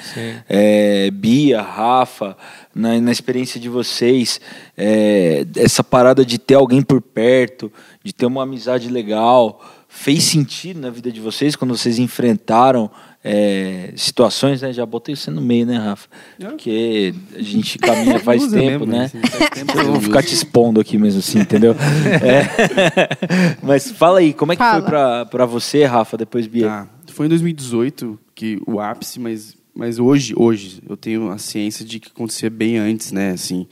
É, 0.47 1.11
Bia, 1.11 1.61
Rafa, 1.61 2.37
na, 2.73 2.99
na 3.01 3.11
experiência 3.11 3.59
de 3.59 3.67
vocês, 3.69 4.39
é, 4.77 5.45
essa 5.57 5.83
parada 5.83 6.25
de 6.25 6.37
ter 6.39 6.55
alguém 6.55 6.81
por 6.81 7.01
perto, 7.01 7.71
de 8.03 8.13
ter 8.13 8.25
uma 8.25 8.43
amizade 8.43 8.87
legal, 8.89 9.61
fez 9.89 10.23
sentido 10.23 10.79
na 10.79 10.89
vida 10.89 11.11
de 11.11 11.19
vocês 11.19 11.55
quando 11.55 11.75
vocês 11.77 11.99
enfrentaram 11.99 12.89
é, 13.29 13.91
situações, 13.97 14.61
né? 14.61 14.71
Já 14.71 14.85
botei 14.85 15.13
você 15.13 15.29
no 15.29 15.41
meio, 15.41 15.65
né, 15.65 15.77
Rafa? 15.77 16.07
Porque 16.39 17.13
a 17.35 17.41
gente 17.41 17.77
caminha 17.77 18.19
faz 18.23 18.41
Usa 18.41 18.57
tempo, 18.57 18.85
mesmo, 18.85 18.85
né? 18.85 19.05
assim, 19.05 19.19
faz 19.19 19.49
tempo 19.49 19.77
Eu 19.77 19.91
vou 19.91 20.01
ficar 20.01 20.23
te 20.23 20.33
expondo 20.33 20.79
aqui 20.79 20.97
mesmo 20.97 21.19
assim, 21.19 21.39
entendeu? 21.39 21.75
É. 22.23 22.47
Mas 23.61 23.91
fala 23.91 24.19
aí, 24.19 24.33
como 24.33 24.53
é 24.53 24.55
que 24.55 24.63
Fala. 24.63 24.79
foi 24.81 24.89
pra, 24.89 25.25
pra 25.25 25.45
você, 25.45 25.83
Rafa, 25.83 26.15
depois 26.15 26.47
Bia? 26.47 26.67
Tá. 26.67 26.87
Foi 27.07 27.25
em 27.25 27.29
2018 27.29 28.17
que 28.33 28.61
o 28.65 28.79
ápice, 28.79 29.19
mas, 29.19 29.57
mas 29.75 29.99
hoje, 29.99 30.33
hoje 30.37 30.81
eu 30.87 30.95
tenho 30.95 31.29
a 31.29 31.37
ciência 31.37 31.83
de 31.83 31.99
que 31.99 32.09
acontecia 32.09 32.49
bem 32.49 32.77
antes, 32.77 33.11
né? 33.11 33.31
Assim, 33.31 33.67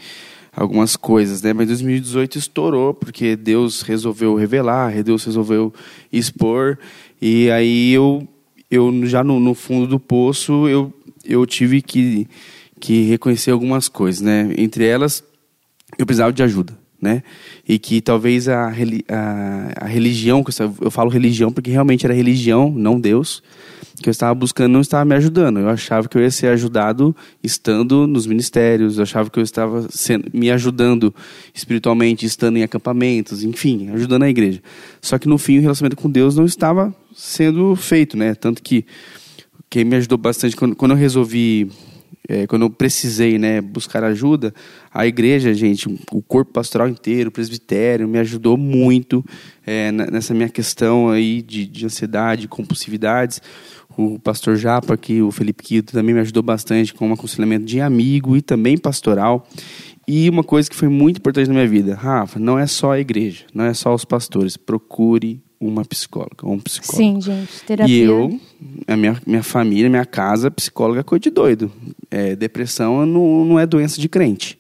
algumas 0.52 0.96
coisas, 0.96 1.42
né? 1.42 1.54
Mas 1.54 1.68
2018 1.68 2.38
estourou 2.38 2.94
porque 2.94 3.36
Deus 3.36 3.84
resolveu 3.84 4.36
revelar, 4.36 5.04
Deus 5.04 5.24
resolveu 5.24 5.74
expor 6.12 6.78
e 7.22 7.50
aí 7.52 7.94
eu, 7.94 8.28
eu 8.70 9.06
já 9.06 9.24
no, 9.24 9.40
no 9.40 9.54
fundo 9.54 9.88
do 9.88 10.00
poço 10.00 10.68
eu, 10.68 10.94
eu 11.24 11.46
tive 11.46 11.82
que, 11.82 12.28
que 12.80 13.04
reconhecer 13.04 13.52
algumas 13.52 13.88
coisas, 13.88 14.22
né? 14.22 14.54
Entre 14.58 14.86
elas 14.86 15.24
eu 15.98 16.06
precisava 16.06 16.34
de 16.34 16.44
ajuda, 16.44 16.78
né? 17.02 17.24
E 17.68 17.80
que 17.80 18.02
talvez 18.02 18.48
a, 18.48 18.68
a, 18.68 19.86
a 19.86 19.86
religião, 19.86 20.44
eu 20.82 20.92
falo 20.92 21.10
religião 21.10 21.52
porque 21.52 21.72
realmente 21.72 22.06
era 22.06 22.14
religião, 22.14 22.72
não 22.72 23.00
Deus, 23.00 23.42
que 24.02 24.10
eu 24.10 24.12
estava 24.12 24.34
buscando 24.36 24.74
não 24.74 24.82
estava 24.82 25.06
me 25.06 25.16
ajudando. 25.16 25.60
Eu 25.60 25.70
achava 25.70 26.08
que 26.08 26.18
eu 26.18 26.22
ia 26.22 26.32
ser 26.32 26.48
ajudado 26.48 27.16
estando 27.44 28.06
nos 28.08 28.28
ministérios, 28.28 28.98
eu 28.98 29.04
achava 29.04 29.30
que 29.30 29.40
eu 29.40 29.44
estava 29.44 29.88
sendo, 29.90 30.30
me 30.34 30.52
ajudando 30.52 31.14
espiritualmente, 31.54 32.26
estando 32.26 32.58
em 32.58 32.64
acampamentos, 32.64 33.44
enfim, 33.44 33.90
ajudando 33.92 34.24
a 34.24 34.30
igreja. 34.30 34.62
Só 35.02 35.18
que 35.18 35.28
no 35.28 35.38
fim 35.38 35.58
o 35.58 35.62
relacionamento 35.62 36.02
com 36.02 36.10
Deus 36.10 36.36
não 36.36 36.46
estava 36.46 36.94
sendo 37.16 37.76
feito, 37.76 38.18
né? 38.18 38.36
Tanto 38.36 38.62
que 38.62 38.86
quem 39.70 39.84
me 39.84 39.96
ajudou 39.96 40.18
bastante 40.18 40.56
quando, 40.56 40.76
quando 40.76 40.92
eu 40.92 40.98
resolvi 40.98 41.70
é, 42.28 42.48
quando 42.48 42.64
eu 42.64 42.70
precisei 42.70 43.38
né, 43.38 43.62
buscar 43.62 44.04
ajuda, 44.04 44.54
a 44.94 45.06
igreja, 45.06 45.54
gente, 45.54 45.88
o 46.12 46.22
corpo 46.22 46.52
pastoral 46.52 46.88
inteiro, 46.88 47.30
o 47.30 47.32
presbitério, 47.32 48.08
me 48.08 48.18
ajudou 48.20 48.58
muito 48.58 49.24
é, 49.66 49.92
nessa 49.92 50.34
minha 50.34 50.50
questão 50.50 51.10
aí 51.10 51.42
de, 51.42 51.66
de 51.66 51.86
ansiedade, 51.86 52.48
compulsividades. 52.48 53.42
O 53.98 54.20
pastor 54.20 54.58
Japa, 54.58 54.94
aqui, 54.94 55.22
o 55.22 55.32
Felipe 55.32 55.64
Quito, 55.64 55.94
também 55.94 56.14
me 56.14 56.22
ajudou 56.22 56.44
bastante 56.44 56.94
com 56.94 57.08
um 57.08 57.14
aconselhamento 57.14 57.66
de 57.66 57.80
amigo 57.80 58.36
e 58.36 58.42
também 58.42 58.78
pastoral. 58.78 59.48
E 60.08 60.30
uma 60.30 60.44
coisa 60.44 60.70
que 60.70 60.76
foi 60.76 60.88
muito 60.88 61.18
importante 61.18 61.48
na 61.48 61.54
minha 61.54 61.68
vida, 61.68 61.96
Rafa, 61.96 62.40
não 62.40 62.60
é 62.60 62.68
só 62.68 62.92
a 62.92 63.00
igreja, 63.00 63.46
não 63.54 63.66
é 63.66 63.74
só 63.74 63.94
os 63.94 64.06
pastores. 64.06 64.56
Procure 64.56 65.42
uma 65.60 65.84
psicóloga 65.84 66.46
um 66.48 66.60
psicólogo. 66.60 66.98
Sim, 66.98 67.22
gente. 67.22 67.64
Terapia. 67.66 67.96
E 67.96 68.02
eu, 68.02 68.40
a 68.88 68.96
minha, 68.96 69.20
minha 69.26 69.44
família, 69.44 69.90
minha 69.90 70.06
casa, 70.06 70.52
psicóloga 70.52 71.00
é 71.00 71.04
coisa 71.04 71.22
de 71.22 71.30
doido. 71.30 71.72
É, 72.12 72.36
depressão 72.36 73.06
não, 73.06 73.46
não 73.46 73.60
é 73.60 73.66
doença 73.66 74.00
de 74.00 74.08
crente. 74.08 74.60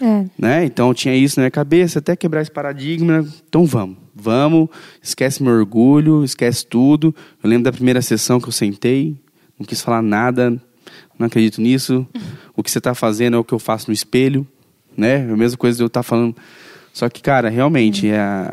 É. 0.00 0.24
Né? 0.36 0.64
Então 0.64 0.88
eu 0.88 0.94
tinha 0.94 1.14
isso 1.14 1.38
na 1.38 1.42
minha 1.44 1.50
cabeça, 1.50 1.98
até 1.98 2.16
quebrar 2.16 2.42
esse 2.42 2.50
paradigma. 2.50 3.26
Então 3.48 3.64
vamos, 3.64 3.96
vamos, 4.14 4.68
esquece 5.02 5.42
meu 5.42 5.54
orgulho, 5.54 6.24
esquece 6.24 6.66
tudo. 6.66 7.14
Eu 7.42 7.48
lembro 7.48 7.64
da 7.64 7.72
primeira 7.72 8.02
sessão 8.02 8.40
que 8.40 8.48
eu 8.48 8.52
sentei, 8.52 9.16
não 9.58 9.64
quis 9.64 9.80
falar 9.80 10.02
nada, 10.02 10.50
não 11.18 11.26
acredito 11.26 11.60
nisso. 11.60 12.06
O 12.56 12.62
que 12.62 12.70
você 12.70 12.78
está 12.78 12.94
fazendo 12.94 13.36
é 13.36 13.38
o 13.38 13.44
que 13.44 13.54
eu 13.54 13.58
faço 13.58 13.88
no 13.88 13.94
espelho, 13.94 14.46
né? 14.96 15.26
É 15.28 15.32
a 15.32 15.36
mesma 15.36 15.56
coisa 15.58 15.76
de 15.76 15.82
eu 15.82 15.88
estar 15.88 16.02
falando. 16.02 16.36
Só 16.92 17.08
que, 17.08 17.20
cara, 17.20 17.48
realmente, 17.48 18.08
é 18.08 18.48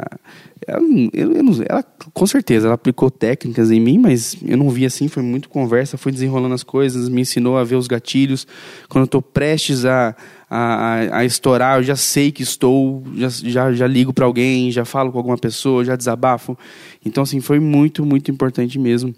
ela, 0.68 0.80
não- 0.80 1.64
ela, 1.68 1.84
com 2.14 2.28
certeza, 2.28 2.68
ela 2.68 2.76
aplicou 2.76 3.10
técnicas 3.10 3.72
em 3.72 3.80
mim, 3.80 3.98
mas 3.98 4.36
eu 4.46 4.56
não 4.56 4.70
vi 4.70 4.86
assim, 4.86 5.08
foi 5.08 5.24
muito 5.24 5.50
conversa, 5.50 5.98
foi 5.98 6.12
desenrolando 6.12 6.54
as 6.54 6.62
coisas, 6.64 7.10
me 7.10 7.22
ensinou 7.22 7.58
a 7.58 7.64
ver 7.64 7.76
os 7.76 7.88
gatilhos. 7.88 8.46
Quando 8.88 9.02
eu 9.04 9.06
estou 9.06 9.22
prestes 9.24 9.86
a, 9.86 10.16
a, 10.50 10.58
a- 10.58 11.18
a 11.18 11.26
estourar, 11.26 11.80
eu 11.80 11.84
já 11.84 11.96
sei 11.96 12.32
que 12.32 12.44
estou, 12.44 13.04
já, 13.16 13.28
já, 13.30 13.74
já 13.74 13.88
ligo 13.88 14.14
para 14.14 14.26
alguém, 14.26 14.72
já 14.72 14.86
falo 14.86 15.12
com 15.12 15.18
alguma 15.18 15.38
pessoa, 15.38 15.84
já 15.84 15.96
desabafo. 15.96 16.56
Então, 17.04 17.24
assim, 17.24 17.42
foi 17.42 17.60
muito, 17.60 18.06
muito 18.06 18.30
importante 18.30 18.78
mesmo 18.78 19.16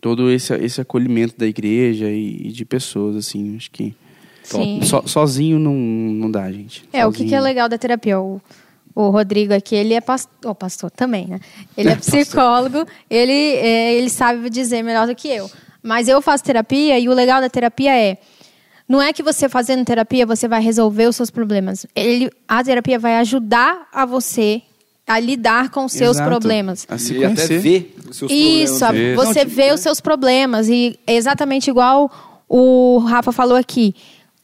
todo 0.00 0.30
esse, 0.30 0.52
esse 0.56 0.80
acolhimento 0.80 1.34
da 1.38 1.46
igreja 1.46 2.10
e, 2.10 2.48
e 2.48 2.52
de 2.52 2.64
pessoas, 2.64 3.16
assim, 3.16 3.56
acho 3.56 3.70
que 3.70 3.94
Sim. 4.42 4.80
so- 4.82 5.02
sozinho 5.06 5.58
não, 5.58 5.72
não 5.74 6.30
dá, 6.30 6.50
gente. 6.50 6.88
É, 6.92 7.06
o 7.06 7.10
que, 7.12 7.18
que 7.18 7.24
é 7.26 7.38
Sozinho. 7.38 7.42
legal 7.42 7.68
da 7.68 7.76
terapia? 7.78 8.18
O, 8.20 8.40
o 8.94 9.10
Rodrigo 9.10 9.52
aqui, 9.54 9.74
ele 9.76 9.94
é 9.94 10.00
pastor, 10.00 10.54
pastor 10.54 10.90
também, 10.90 11.26
né? 11.26 11.40
Ele 11.76 11.90
é 11.90 11.94
psicólogo, 11.96 12.86
ele, 13.10 13.32
é, 13.32 13.94
ele 13.94 14.08
sabe 14.10 14.48
dizer 14.50 14.82
melhor 14.82 15.06
do 15.06 15.14
que 15.14 15.28
eu. 15.28 15.50
Mas 15.82 16.08
eu 16.08 16.20
faço 16.20 16.42
terapia 16.44 16.98
e 16.98 17.08
o 17.08 17.12
legal 17.14 17.40
da 17.40 17.48
terapia 17.48 17.96
é 17.96 18.18
não 18.88 19.02
é 19.02 19.12
que 19.12 19.22
você 19.22 19.48
fazendo 19.50 19.84
terapia 19.84 20.24
você 20.24 20.48
vai 20.48 20.62
resolver 20.62 21.06
os 21.06 21.14
seus 21.16 21.30
problemas. 21.30 21.86
Ele, 21.94 22.30
a 22.48 22.64
terapia 22.64 22.98
vai 22.98 23.16
ajudar 23.16 23.86
a 23.92 24.06
você 24.06 24.62
a 25.06 25.18
lidar 25.20 25.70
com 25.70 25.84
os 25.84 25.92
seus 25.92 26.16
Exato. 26.16 26.28
problemas. 26.30 26.86
A 26.88 26.98
se 26.98 27.14
E 27.14 27.24
até 27.24 27.46
ver 27.46 27.94
os 28.10 28.16
seus 28.16 28.30
Isso, 28.32 28.84
a- 28.84 28.88
problemas. 28.88 29.26
você 29.28 29.44
vê 29.44 29.72
os 29.72 29.80
seus 29.80 30.00
problemas 30.00 30.68
e 30.68 30.98
é 31.06 31.14
exatamente 31.16 31.68
igual 31.70 32.10
o 32.48 32.98
Rafa 32.98 33.30
falou 33.32 33.56
aqui. 33.56 33.94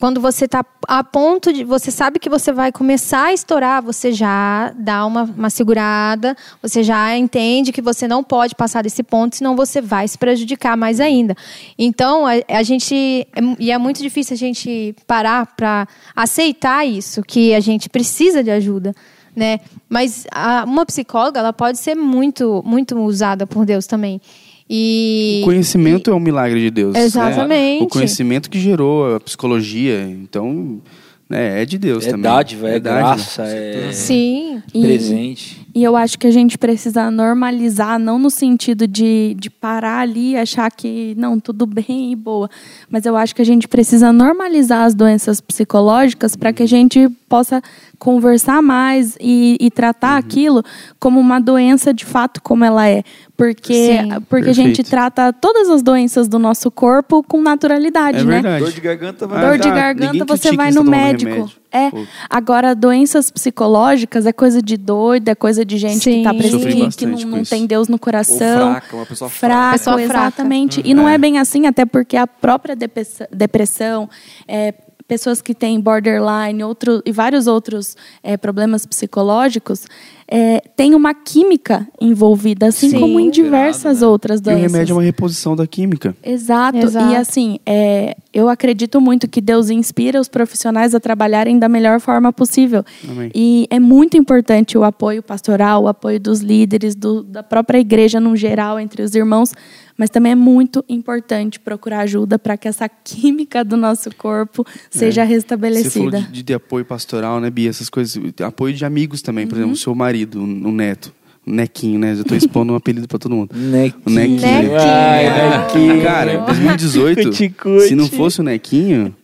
Quando 0.04 0.20
você 0.20 0.44
está 0.44 0.62
a 0.86 1.02
ponto 1.02 1.50
de. 1.50 1.64
Você 1.64 1.90
sabe 1.90 2.18
que 2.18 2.28
você 2.28 2.52
vai 2.52 2.70
começar 2.70 3.28
a 3.28 3.32
estourar, 3.32 3.82
você 3.82 4.12
já 4.12 4.70
dá 4.76 5.06
uma, 5.06 5.22
uma 5.22 5.48
segurada, 5.48 6.36
você 6.60 6.82
já 6.82 7.16
entende 7.16 7.72
que 7.72 7.80
você 7.80 8.06
não 8.06 8.22
pode 8.22 8.54
passar 8.54 8.82
desse 8.82 9.02
ponto, 9.02 9.34
senão 9.34 9.56
você 9.56 9.80
vai 9.80 10.06
se 10.06 10.18
prejudicar 10.18 10.76
mais 10.76 11.00
ainda. 11.00 11.34
Então, 11.78 12.26
a, 12.26 12.32
a 12.50 12.62
gente. 12.62 12.94
é 13.34 13.40
E 13.58 13.70
é 13.70 13.78
muito 13.78 14.02
difícil 14.02 14.34
a 14.34 14.36
gente 14.36 14.94
parar 15.06 15.46
para 15.56 15.88
aceitar 16.14 16.86
isso, 16.86 17.22
que 17.22 17.54
a 17.54 17.60
gente 17.60 17.88
precisa 17.88 18.44
de 18.44 18.50
ajuda. 18.50 18.94
né? 19.34 19.58
Mas 19.88 20.26
a- 20.30 20.64
uma 20.66 20.84
psicóloga, 20.84 21.40
ela 21.40 21.52
pode 21.54 21.78
ser 21.78 21.94
muito, 21.94 22.62
muito 22.62 22.94
usada 23.00 23.46
por 23.46 23.64
Deus 23.64 23.86
também. 23.86 24.20
E 24.68 25.40
O 25.42 25.44
conhecimento 25.44 26.10
é 26.10 26.14
um 26.14 26.20
milagre 26.20 26.60
de 26.60 26.70
Deus. 26.70 26.94
né? 26.94 27.02
Exatamente. 27.04 27.84
O 27.84 27.86
conhecimento 27.88 28.48
que 28.48 28.58
gerou 28.58 29.14
a 29.16 29.20
psicologia. 29.20 30.00
Então, 30.02 30.80
né, 31.28 31.62
é 31.62 31.64
de 31.66 31.76
Deus 31.78 32.06
É 32.06 32.10
também. 32.10 32.22
dádiva, 32.22 32.68
é, 32.70 32.80
dádiva. 32.80 33.14
graça, 33.14 33.42
é 33.44 33.90
sim, 33.92 34.62
E- 34.72 34.80
presente. 34.82 35.63
E 35.74 35.82
eu 35.82 35.96
acho 35.96 36.16
que 36.18 36.26
a 36.26 36.30
gente 36.30 36.56
precisa 36.56 37.10
normalizar, 37.10 37.98
não 37.98 38.16
no 38.16 38.30
sentido 38.30 38.86
de, 38.86 39.34
de 39.36 39.50
parar 39.50 39.98
ali 40.00 40.30
e 40.32 40.36
achar 40.36 40.70
que 40.70 41.14
não, 41.18 41.40
tudo 41.40 41.66
bem 41.66 42.12
e 42.12 42.16
boa. 42.16 42.48
Mas 42.88 43.04
eu 43.04 43.16
acho 43.16 43.34
que 43.34 43.42
a 43.42 43.44
gente 43.44 43.66
precisa 43.66 44.12
normalizar 44.12 44.82
as 44.84 44.94
doenças 44.94 45.40
psicológicas 45.40 46.36
para 46.36 46.52
que 46.52 46.62
a 46.62 46.68
gente 46.68 47.08
possa 47.28 47.60
conversar 47.98 48.62
mais 48.62 49.16
e, 49.20 49.56
e 49.60 49.68
tratar 49.70 50.16
aquilo 50.16 50.62
como 51.00 51.18
uma 51.18 51.40
doença 51.40 51.92
de 51.92 52.04
fato 52.04 52.40
como 52.40 52.64
ela 52.64 52.88
é. 52.88 53.02
Porque, 53.36 53.98
Sim. 53.98 54.20
porque 54.28 54.50
a 54.50 54.54
gente 54.54 54.84
trata 54.84 55.32
todas 55.32 55.68
as 55.68 55.82
doenças 55.82 56.28
do 56.28 56.38
nosso 56.38 56.70
corpo 56.70 57.20
com 57.24 57.42
naturalidade, 57.42 58.18
É 58.18 58.22
né? 58.24 58.34
verdade. 58.34 58.62
Dor 58.64 58.72
de 58.72 58.80
garganta 58.80 59.26
vai 59.26 59.40
Dor 59.44 59.58
de 59.58 59.70
garganta, 59.70 60.24
você 60.24 60.52
vai 60.54 60.70
no 60.70 60.84
médico. 60.84 61.30
remédio. 61.32 61.63
É. 61.74 61.90
Agora, 62.30 62.72
doenças 62.72 63.32
psicológicas 63.32 64.26
é 64.26 64.32
coisa 64.32 64.62
de 64.62 64.76
doido, 64.76 65.28
é 65.28 65.34
coisa 65.34 65.64
de 65.64 65.76
gente 65.76 66.08
que 66.08 66.22
tá 66.22 66.30
Sim. 66.32 66.50
Sofri 66.50 66.88
que, 66.90 67.04
não, 67.04 67.18
não 67.18 67.42
tem 67.42 67.66
Deus 67.66 67.88
no 67.88 67.94
Ou 67.94 67.98
coração. 67.98 68.70
fraca, 68.72 68.96
uma 68.96 69.06
pessoa 69.06 69.28
fraca. 69.28 69.78
Fraca. 69.78 70.02
exatamente. 70.02 70.80
E 70.84 70.94
não 70.94 71.08
é 71.08 71.18
bem 71.18 71.38
assim, 71.38 71.66
até 71.66 71.84
porque 71.84 72.16
a 72.16 72.28
própria 72.28 72.76
depressão, 72.76 74.08
é, 74.46 74.72
pessoas 75.06 75.42
que 75.42 75.54
têm 75.54 75.78
borderline 75.80 76.64
outro, 76.64 77.02
e 77.04 77.12
vários 77.12 77.46
outros 77.46 77.96
é, 78.22 78.36
problemas 78.36 78.86
psicológicos, 78.86 79.86
é, 80.26 80.62
tem 80.74 80.94
uma 80.94 81.12
química 81.12 81.86
envolvida, 82.00 82.66
assim 82.68 82.88
Sim. 82.88 82.98
como 83.00 83.20
em 83.20 83.30
diversas 83.30 84.00
outras 84.00 84.40
E 84.40 84.42
o 84.42 84.44
doenças. 84.44 84.72
remédio 84.72 84.92
é 84.92 84.96
uma 84.96 85.02
reposição 85.02 85.54
da 85.54 85.66
química. 85.66 86.16
Exato. 86.22 86.78
Exato. 86.78 87.12
E 87.12 87.16
assim, 87.16 87.58
é, 87.66 88.16
eu 88.32 88.48
acredito 88.48 88.98
muito 89.00 89.28
que 89.28 89.42
Deus 89.42 89.68
inspira 89.68 90.18
os 90.18 90.28
profissionais 90.28 90.94
a 90.94 91.00
trabalharem 91.00 91.58
da 91.58 91.68
melhor 91.68 92.00
forma 92.00 92.32
possível. 92.32 92.82
Amém. 93.06 93.30
E 93.34 93.66
é 93.70 93.78
muito 93.78 94.16
importante 94.16 94.78
o 94.78 94.84
apoio 94.84 95.22
pastoral, 95.22 95.82
o 95.84 95.88
apoio 95.88 96.18
dos 96.18 96.40
líderes, 96.40 96.94
do- 96.94 97.22
da 97.22 97.42
própria 97.42 97.78
igreja 97.78 98.18
no 98.18 98.34
geral, 98.34 98.80
entre 98.80 99.02
os 99.02 99.14
irmãos. 99.14 99.52
Mas 99.96 100.10
também 100.10 100.32
é 100.32 100.34
muito 100.34 100.84
importante 100.88 101.60
procurar 101.60 102.00
ajuda 102.00 102.38
para 102.38 102.56
que 102.56 102.66
essa 102.66 102.88
química 102.88 103.64
do 103.64 103.76
nosso 103.76 104.10
corpo 104.16 104.66
seja 104.90 105.22
Você 105.22 105.26
falou 105.26 105.34
restabelecida. 105.34 106.20
de, 106.32 106.42
de 106.42 106.54
apoio 106.54 106.84
pastoral, 106.84 107.40
né, 107.40 107.48
Bia? 107.50 107.70
Essas 107.70 107.88
coisas. 107.88 108.20
Apoio 108.42 108.74
de 108.74 108.84
amigos 108.84 109.22
também. 109.22 109.46
Por 109.46 109.54
exemplo, 109.56 109.72
o 109.72 109.76
seu 109.76 109.94
marido, 109.94 110.42
o 110.42 110.72
neto. 110.72 111.12
O 111.46 111.50
Nequinho, 111.52 111.98
né? 111.98 112.14
Já 112.14 112.24
tô 112.24 112.34
expondo 112.34 112.72
um 112.72 112.76
apelido 112.76 113.06
pra 113.06 113.18
todo 113.18 113.34
mundo. 113.36 113.50
Nequinho. 113.54 114.02
O 114.06 114.10
Nequinho. 114.10 114.40
Nequinho. 114.40 114.78
Ai, 114.80 115.58
Nequinho. 115.58 116.02
Cara, 116.02 116.34
em 116.34 116.40
2018, 116.46 117.22
Cuti-cuti. 117.24 117.88
se 117.88 117.94
não 117.94 118.08
fosse 118.08 118.40
o 118.40 118.42
Nequinho, 118.42 119.14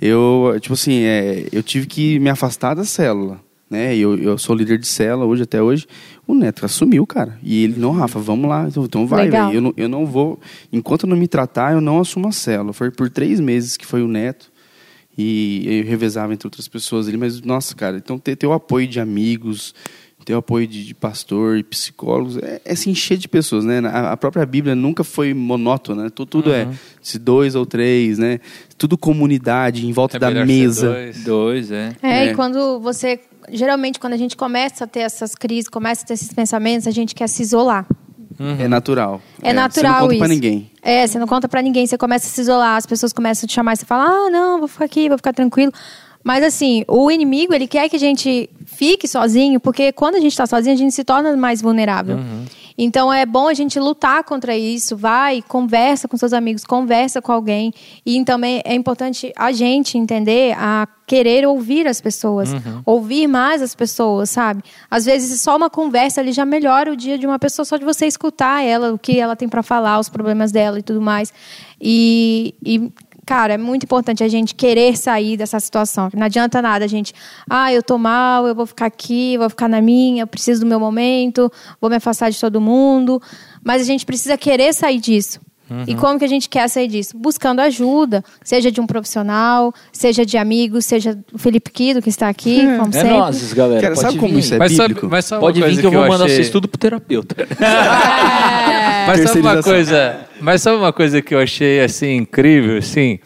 eu, 0.00 0.56
tipo 0.60 0.74
assim, 0.74 1.00
é, 1.04 1.46
eu 1.50 1.62
tive 1.62 1.86
que 1.86 2.18
me 2.18 2.28
afastar 2.30 2.74
da 2.74 2.84
célula. 2.84 3.40
Né? 3.70 3.96
Eu, 3.96 4.18
eu 4.18 4.36
sou 4.36 4.54
líder 4.54 4.78
de 4.78 4.86
célula 4.86 5.24
hoje, 5.24 5.44
até 5.44 5.62
hoje. 5.62 5.86
O 6.30 6.34
Neto 6.34 6.64
assumiu, 6.64 7.06
cara. 7.06 7.38
E 7.42 7.64
ele, 7.64 7.74
não, 7.78 7.90
Rafa, 7.92 8.18
vamos 8.20 8.48
lá. 8.48 8.66
Então, 8.68 8.84
então 8.84 9.06
vai, 9.06 9.28
velho. 9.28 9.52
Eu 9.52 9.60
não, 9.60 9.74
eu 9.76 9.88
não 9.88 10.06
vou. 10.06 10.38
Enquanto 10.72 11.04
eu 11.04 11.08
não 11.10 11.16
me 11.16 11.26
tratar, 11.26 11.72
eu 11.72 11.80
não 11.80 12.00
assumo 12.00 12.28
a 12.28 12.32
célula. 12.32 12.72
Foi 12.72 12.90
por 12.90 13.10
três 13.10 13.40
meses 13.40 13.76
que 13.76 13.84
foi 13.84 14.02
o 14.02 14.08
Neto. 14.08 14.50
E 15.18 15.64
eu 15.66 15.84
revezava 15.84 16.32
entre 16.32 16.46
outras 16.46 16.68
pessoas 16.68 17.08
ali. 17.08 17.16
Mas, 17.16 17.40
nossa, 17.42 17.74
cara, 17.74 17.96
então 17.96 18.18
ter, 18.18 18.36
ter 18.36 18.46
o 18.46 18.52
apoio 18.52 18.86
de 18.86 19.00
amigos, 19.00 19.74
ter 20.24 20.34
o 20.34 20.38
apoio 20.38 20.66
de, 20.66 20.84
de 20.84 20.94
pastor 20.94 21.58
e 21.58 21.62
psicólogos, 21.64 22.36
é, 22.38 22.60
é 22.64 22.74
se 22.74 22.88
encher 22.88 23.18
de 23.18 23.28
pessoas, 23.28 23.64
né? 23.64 23.80
A, 23.80 24.12
a 24.12 24.16
própria 24.16 24.46
Bíblia 24.46 24.74
nunca 24.74 25.02
foi 25.02 25.34
monótona, 25.34 26.04
né? 26.04 26.10
Tudo, 26.10 26.28
tudo 26.28 26.52
é 26.52 26.68
se 27.02 27.18
dois 27.18 27.54
ou 27.54 27.66
três, 27.66 28.18
né? 28.18 28.38
Tudo 28.78 28.96
comunidade, 28.96 29.86
em 29.86 29.92
volta 29.92 30.16
É 30.16 30.20
da 30.20 30.30
mesa. 30.46 30.88
dois. 30.90 31.24
Dois, 31.24 31.72
é. 31.72 31.96
É, 32.02 32.26
É. 32.28 32.30
e 32.32 32.34
quando 32.34 32.78
você. 32.80 33.18
Geralmente, 33.48 33.98
quando 33.98 34.12
a 34.12 34.16
gente 34.16 34.36
começa 34.36 34.84
a 34.84 34.86
ter 34.86 35.00
essas 35.00 35.34
crises, 35.34 35.68
começa 35.68 36.04
a 36.04 36.06
ter 36.06 36.14
esses 36.14 36.32
pensamentos, 36.32 36.86
a 36.86 36.90
gente 36.90 37.14
quer 37.14 37.28
se 37.28 37.42
isolar. 37.42 37.86
É 38.58 38.66
natural. 38.68 39.20
É, 39.42 39.48
Você 39.48 39.52
natural 39.54 39.92
não 39.92 40.00
conta 40.00 40.12
isso. 40.14 40.18
pra 40.18 40.28
ninguém. 40.28 40.70
É, 40.82 41.06
você 41.06 41.18
não 41.18 41.26
conta 41.26 41.48
pra 41.48 41.60
ninguém, 41.60 41.86
você 41.86 41.98
começa 41.98 42.26
a 42.26 42.30
se 42.30 42.40
isolar, 42.40 42.76
as 42.76 42.86
pessoas 42.86 43.12
começam 43.12 43.46
a 43.46 43.48
te 43.48 43.52
chamar 43.52 43.74
e 43.74 43.76
você 43.76 43.84
fala: 43.84 44.04
"Ah, 44.04 44.30
não, 44.30 44.58
vou 44.60 44.68
ficar 44.68 44.84
aqui, 44.86 45.08
vou 45.08 45.18
ficar 45.18 45.32
tranquilo". 45.34 45.72
Mas 46.24 46.42
assim, 46.44 46.84
o 46.86 47.10
inimigo, 47.10 47.52
ele 47.54 47.66
quer 47.66 47.88
que 47.88 47.96
a 47.96 47.98
gente 47.98 48.48
fique 48.66 49.08
sozinho, 49.08 49.58
porque 49.58 49.90
quando 49.92 50.14
a 50.16 50.20
gente 50.20 50.36
tá 50.36 50.46
sozinho, 50.46 50.74
a 50.74 50.78
gente 50.78 50.94
se 50.94 51.02
torna 51.04 51.34
mais 51.36 51.60
vulnerável. 51.62 52.18
Então 52.82 53.12
é 53.12 53.26
bom 53.26 53.46
a 53.46 53.52
gente 53.52 53.78
lutar 53.78 54.24
contra 54.24 54.56
isso, 54.56 54.96
vai, 54.96 55.42
conversa 55.42 56.08
com 56.08 56.16
seus 56.16 56.32
amigos, 56.32 56.64
conversa 56.64 57.20
com 57.20 57.30
alguém. 57.30 57.74
E 58.06 58.24
também 58.24 58.62
é 58.64 58.74
importante 58.74 59.30
a 59.36 59.52
gente 59.52 59.98
entender 59.98 60.56
a 60.56 60.88
querer 61.06 61.46
ouvir 61.46 61.86
as 61.86 62.00
pessoas, 62.00 62.48
ouvir 62.86 63.26
mais 63.26 63.60
as 63.60 63.74
pessoas, 63.74 64.30
sabe? 64.30 64.62
Às 64.90 65.04
vezes 65.04 65.42
só 65.42 65.58
uma 65.58 65.68
conversa 65.68 66.22
ali 66.22 66.32
já 66.32 66.46
melhora 66.46 66.90
o 66.90 66.96
dia 66.96 67.18
de 67.18 67.26
uma 67.26 67.38
pessoa 67.38 67.66
só 67.66 67.76
de 67.76 67.84
você 67.84 68.06
escutar 68.06 68.64
ela, 68.64 68.94
o 68.94 68.98
que 68.98 69.20
ela 69.20 69.36
tem 69.36 69.46
para 69.46 69.62
falar, 69.62 69.98
os 69.98 70.08
problemas 70.08 70.50
dela 70.50 70.78
e 70.78 70.82
tudo 70.82 71.02
mais. 71.02 71.34
E, 71.78 72.54
e 72.64 72.90
cara, 73.30 73.54
é 73.54 73.56
muito 73.56 73.84
importante 73.84 74.24
a 74.24 74.28
gente 74.28 74.56
querer 74.56 74.96
sair 74.96 75.36
dessa 75.36 75.60
situação. 75.60 76.10
Não 76.12 76.24
adianta 76.24 76.60
nada 76.60 76.84
a 76.84 76.88
gente, 76.88 77.14
ah, 77.48 77.72
eu 77.72 77.80
tô 77.80 77.96
mal, 77.96 78.44
eu 78.48 78.56
vou 78.56 78.66
ficar 78.66 78.86
aqui, 78.86 79.38
vou 79.38 79.48
ficar 79.48 79.68
na 79.68 79.80
minha, 79.80 80.24
eu 80.24 80.26
preciso 80.26 80.62
do 80.62 80.66
meu 80.66 80.80
momento, 80.80 81.48
vou 81.80 81.88
me 81.88 81.94
afastar 81.94 82.28
de 82.28 82.40
todo 82.40 82.60
mundo. 82.60 83.22
Mas 83.62 83.82
a 83.82 83.84
gente 83.84 84.04
precisa 84.04 84.36
querer 84.36 84.74
sair 84.74 84.98
disso. 84.98 85.38
E 85.86 85.94
como 85.94 86.18
que 86.18 86.24
a 86.24 86.28
gente 86.28 86.48
quer 86.48 86.66
sair 86.66 86.88
disso? 86.88 87.16
Buscando 87.16 87.60
ajuda, 87.60 88.24
seja 88.42 88.72
de 88.72 88.80
um 88.80 88.86
profissional, 88.88 89.72
seja 89.92 90.26
de 90.26 90.36
amigos, 90.36 90.84
seja 90.84 91.16
o 91.32 91.38
Felipe 91.38 91.70
Kido, 91.70 92.02
que 92.02 92.08
está 92.08 92.28
aqui, 92.28 92.62
como 92.76 92.88
É 92.88 92.92
sempre. 92.92 93.10
nós, 93.10 93.52
galera. 93.52 93.80
Cara, 93.80 93.94
pode 93.94 94.06
sabe 94.08 94.18
como 94.18 94.32
vir. 94.34 94.40
isso 94.40 94.54
é 94.54 94.58
Mas 94.58 94.72
sabe, 94.72 94.88
bíblico? 94.88 95.08
mas 95.08 95.24
sabe 95.26 95.40
Pode 95.40 95.60
vir 95.60 95.66
coisa 95.66 95.80
que 95.80 95.86
eu 95.86 95.92
vou 95.92 96.08
mandar 96.08 96.24
achei... 96.24 96.34
vocês 96.34 96.50
tudo 96.50 96.66
pro 96.66 96.80
terapeuta. 96.80 97.36
Mas 99.06 99.20
sabe 99.20 99.40
uma 99.40 99.62
coisa, 99.62 100.26
mas 100.40 100.62
sabe 100.62 100.76
uma 100.76 100.92
coisa 100.92 101.20
que 101.22 101.34
eu 101.34 101.38
achei 101.40 101.80
assim 101.80 102.16
incrível, 102.16 102.76
assim, 102.78 103.18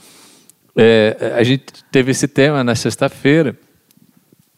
É, 0.76 1.34
a 1.36 1.42
gente 1.44 1.64
teve 1.92 2.10
esse 2.10 2.26
tema 2.26 2.64
na 2.64 2.74
sexta-feira 2.74 3.56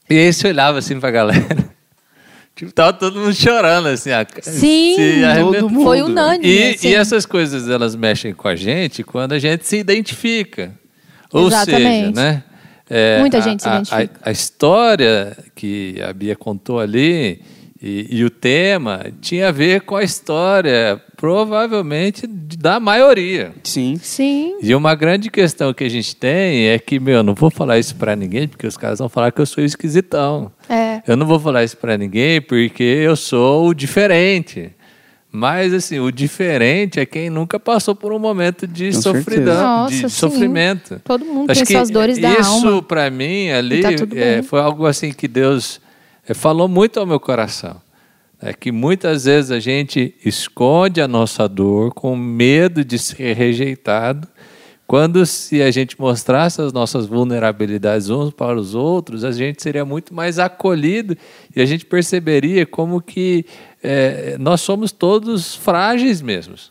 e 0.09 0.15
aí 0.17 0.33
você 0.33 0.49
olhava 0.49 0.79
assim 0.79 0.99
pra 0.99 1.11
galera, 1.11 1.45
tipo, 2.57 2.73
tava 2.73 2.93
todo 2.95 3.19
mundo 3.21 3.35
chorando 3.35 3.89
assim, 3.89 4.11
a- 4.13 4.27
Sim, 4.41 5.23
arrebentou. 5.25 5.69
mundo. 5.69 5.83
Foi 5.85 6.01
unânime. 6.01 6.47
E, 6.49 6.71
assim. 6.71 6.89
e 6.89 6.95
essas 6.95 7.27
coisas 7.27 7.69
elas 7.69 7.95
mexem 7.95 8.33
com 8.33 8.49
a 8.49 8.57
gente 8.57 9.03
quando 9.05 9.33
a 9.33 9.39
gente 9.39 9.67
se 9.67 9.77
identifica. 9.77 10.73
Ou 11.33 11.51
seja, 11.51 11.63
Exatamente. 11.65 12.15
né? 12.17 12.43
é, 12.89 13.19
Muita 13.19 13.37
a- 13.39 13.41
gente 13.41 13.63
se 13.63 13.69
a- 13.69 13.75
identifica. 13.75 14.11
A, 14.23 14.29
a 14.31 14.33
história 14.33 15.37
que 15.55 16.01
a 16.01 16.13
Bia 16.15 16.35
contou 16.37 16.81
ali 16.81 17.43
e, 17.83 18.07
e 18.11 18.25
o 18.25 18.31
tema 18.31 19.07
tinha 19.21 19.49
a 19.49 19.53
ver 19.53 19.83
com 19.83 19.97
a 19.97 20.03
história, 20.03 21.01
provavelmente, 21.17 22.27
da 22.27 22.81
maioria. 22.81 23.53
Sim. 23.63 23.99
Sim. 24.03 24.57
E 24.63 24.75
uma 24.75 24.95
grande 24.95 25.31
questão 25.31 25.73
que 25.75 25.85
a 25.85 25.89
gente 25.89 26.17
tem 26.17 26.69
é 26.69 26.79
que, 26.79 26.99
meu, 26.99 27.17
eu 27.17 27.23
não 27.23 27.35
vou 27.35 27.51
falar 27.51 27.79
isso 27.79 27.95
pra 27.97 28.17
ninguém, 28.17 28.49
porque 28.49 28.67
os 28.67 28.77
caras 28.77 28.99
vão 28.99 29.09
falar 29.09 29.31
que 29.33 29.41
eu 29.41 29.47
sou 29.47 29.63
esquisitão. 29.63 30.51
É. 30.69 31.03
Eu 31.07 31.17
não 31.17 31.27
vou 31.27 31.39
falar 31.39 31.65
isso 31.65 31.77
pra 31.77 31.97
ninguém 31.99 32.41
porque 32.41 32.83
eu 32.83 33.15
sou 33.17 33.69
o 33.69 33.75
diferente. 33.75 34.71
Mas, 35.31 35.75
assim, 35.75 35.99
o 36.01 36.11
diferente 36.11 36.99
é 36.99 37.05
quem 37.05 37.29
nunca 37.29 37.61
passou 37.61 37.95
por 37.95 38.11
um 38.11 38.19
momento 38.19 38.67
de 38.67 38.87
Com 38.93 39.03
sofridão, 39.03 39.87
certeza. 39.87 39.97
de 39.99 40.03
Nossa, 40.03 40.09
sim. 40.09 40.09
sofrimento. 40.09 41.01
Todo 41.05 41.25
mundo 41.27 41.51
Acho 41.51 41.61
tem 41.61 41.67
que 41.67 41.73
suas 41.75 41.91
dores 41.91 42.17
da 42.19 42.31
isso, 42.41 42.67
alma. 42.67 42.83
pra 42.83 43.11
mim, 43.11 43.51
ali, 43.51 43.81
E 43.81 43.83
tá 43.83 43.91
é, 44.17 44.43
foi 44.43 44.61
algo 44.61 44.87
assim 44.87 45.13
que 45.13 45.29
Deus 45.29 45.79
falou 46.35 46.69
muito 46.69 46.99
ao 46.99 47.07
meu 47.07 47.21
coração. 47.21 47.81
É 48.41 48.53
que 48.53 48.71
muitas 48.71 49.25
vezes 49.25 49.51
a 49.51 49.59
gente 49.59 50.15
esconde 50.25 51.01
a 51.01 51.09
nossa 51.09 51.49
dor 51.49 51.95
com 51.95 52.15
medo 52.15 52.85
de 52.85 52.99
ser 52.99 53.35
rejeitado, 53.35 54.29
quando 54.87 55.27
se 55.27 55.61
a 55.63 55.71
gente 55.71 56.01
mostrasse 56.01 56.63
as 56.63 56.73
nossas 56.73 57.07
vulnerabilidades 57.07 58.09
uns 58.09 58.31
para 58.31 58.57
os 58.57 58.75
outros, 58.75 59.25
a 59.25 59.33
gente 59.33 59.61
seria 59.61 59.85
muito 59.85 60.15
mais 60.15 60.39
acolhido 60.39 61.17
e 61.55 61.61
a 61.61 61.67
gente 61.67 61.85
perceberia 61.85 62.65
como 62.65 63.01
que 63.01 63.45
é, 63.83 64.37
nós 64.39 64.61
somos 64.61 64.93
todos 64.93 65.57
frágeis 65.57 66.23
mesmos. 66.23 66.71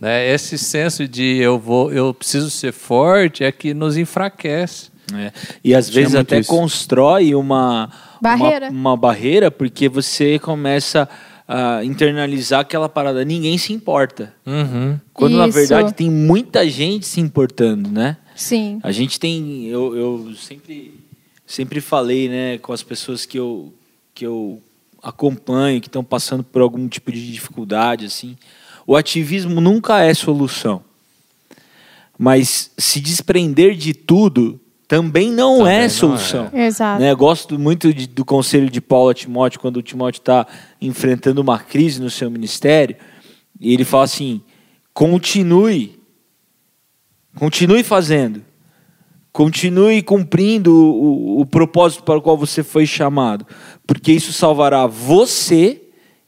Né? 0.00 0.28
Esse 0.32 0.58
senso 0.58 1.06
de 1.06 1.36
eu 1.36 1.56
vou, 1.56 1.92
eu 1.92 2.12
preciso 2.12 2.50
ser 2.50 2.72
forte 2.72 3.44
é 3.44 3.52
que 3.52 3.72
nos 3.72 3.96
enfraquece. 3.96 4.90
É. 5.14 5.30
E 5.62 5.74
às 5.74 5.88
vezes 5.88 6.14
até 6.14 6.40
isso. 6.40 6.50
constrói 6.50 7.34
uma 7.36 7.90
Barreira. 8.24 8.70
Uma, 8.70 8.90
uma 8.90 8.96
barreira 8.96 9.50
porque 9.50 9.88
você 9.88 10.38
começa 10.38 11.08
a 11.46 11.84
internalizar 11.84 12.60
aquela 12.60 12.88
parada. 12.88 13.24
Ninguém 13.24 13.58
se 13.58 13.72
importa. 13.72 14.34
Uhum. 14.46 14.98
Quando 15.12 15.36
na 15.36 15.46
Isso. 15.46 15.58
verdade 15.58 15.92
tem 15.92 16.10
muita 16.10 16.68
gente 16.68 17.06
se 17.06 17.20
importando, 17.20 17.90
né? 17.90 18.16
Sim. 18.34 18.80
A 18.82 18.90
gente 18.90 19.20
tem. 19.20 19.66
Eu, 19.66 19.94
eu 19.94 20.34
sempre, 20.36 20.94
sempre 21.46 21.80
falei, 21.80 22.28
né, 22.28 22.58
com 22.58 22.72
as 22.72 22.82
pessoas 22.82 23.26
que 23.26 23.38
eu, 23.38 23.72
que 24.14 24.24
eu 24.24 24.60
acompanho, 25.02 25.80
que 25.80 25.88
estão 25.88 26.02
passando 26.02 26.42
por 26.42 26.62
algum 26.62 26.88
tipo 26.88 27.12
de 27.12 27.30
dificuldade, 27.30 28.06
assim, 28.06 28.36
o 28.86 28.96
ativismo 28.96 29.60
nunca 29.60 30.02
é 30.02 30.14
solução. 30.14 30.82
Mas 32.18 32.70
se 32.78 33.00
desprender 33.00 33.74
de 33.74 33.92
tudo 33.92 34.58
também 34.96 35.30
não 35.30 35.58
Também 35.58 35.74
é 35.74 35.82
não 35.82 35.88
solução. 35.90 36.50
Exato. 36.52 37.00
Né? 37.00 37.14
Gosto 37.14 37.58
muito 37.58 37.92
de- 37.92 38.06
do 38.06 38.24
conselho 38.24 38.68
de 38.70 38.80
Paulo 38.80 39.10
a 39.10 39.14
Timóteo, 39.14 39.60
quando 39.60 39.78
o 39.78 39.82
Timóteo 39.82 40.20
está 40.20 40.46
enfrentando 40.80 41.40
uma 41.40 41.58
crise 41.58 42.00
no 42.00 42.10
seu 42.10 42.30
ministério, 42.30 42.96
e 43.60 43.72
ele 43.72 43.84
fala 43.84 44.04
assim: 44.04 44.40
continue, 44.92 45.98
continue 47.36 47.82
fazendo, 47.82 48.42
continue 49.32 50.02
cumprindo 50.02 50.72
o, 50.74 51.38
o- 51.38 51.40
o 51.40 51.46
propósito 51.46 52.02
para 52.04 52.18
o 52.18 52.22
qual 52.22 52.36
você 52.36 52.62
foi 52.62 52.86
chamado, 52.86 53.46
porque 53.86 54.12
isso 54.12 54.32
salvará 54.32 54.86
você 54.86 55.80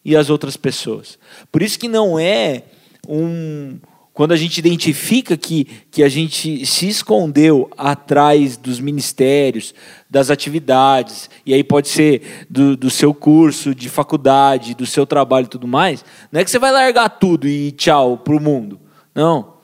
e 0.05 0.15
as 0.17 0.31
outras 0.31 0.57
pessoas. 0.57 1.19
Por 1.51 1.63
isso 1.63 1.79
que 1.79 1.89
não 1.89 2.19
é 2.19 2.63
um. 3.09 3.79
Quando 4.17 4.33
a 4.33 4.37
gente 4.37 4.57
identifica 4.57 5.37
que, 5.37 5.67
que 5.91 6.03
a 6.03 6.09
gente 6.09 6.65
se 6.65 6.89
escondeu 6.89 7.69
atrás 7.77 8.57
dos 8.57 8.81
ministérios, 8.81 9.75
das 10.09 10.31
atividades, 10.31 11.29
e 11.45 11.53
aí 11.53 11.63
pode 11.63 11.89
ser 11.89 12.47
do, 12.49 12.79
do 12.79 12.89
seu 12.89 13.13
curso 13.13 13.75
de 13.75 13.91
faculdade, 13.91 14.75
do 14.75 14.87
seu 14.87 15.05
trabalho 15.05 15.45
e 15.45 15.51
tudo 15.51 15.69
mais, 15.69 16.03
não 16.33 16.41
é 16.41 16.45
que 16.47 16.51
você 16.51 16.59
vai 16.59 16.73
largar 16.73 17.11
tudo 17.11 17.47
e 17.47 17.73
tchau 17.73 18.17
para 18.17 18.35
o 18.35 18.41
mundo. 18.41 18.81
Não. 19.15 19.59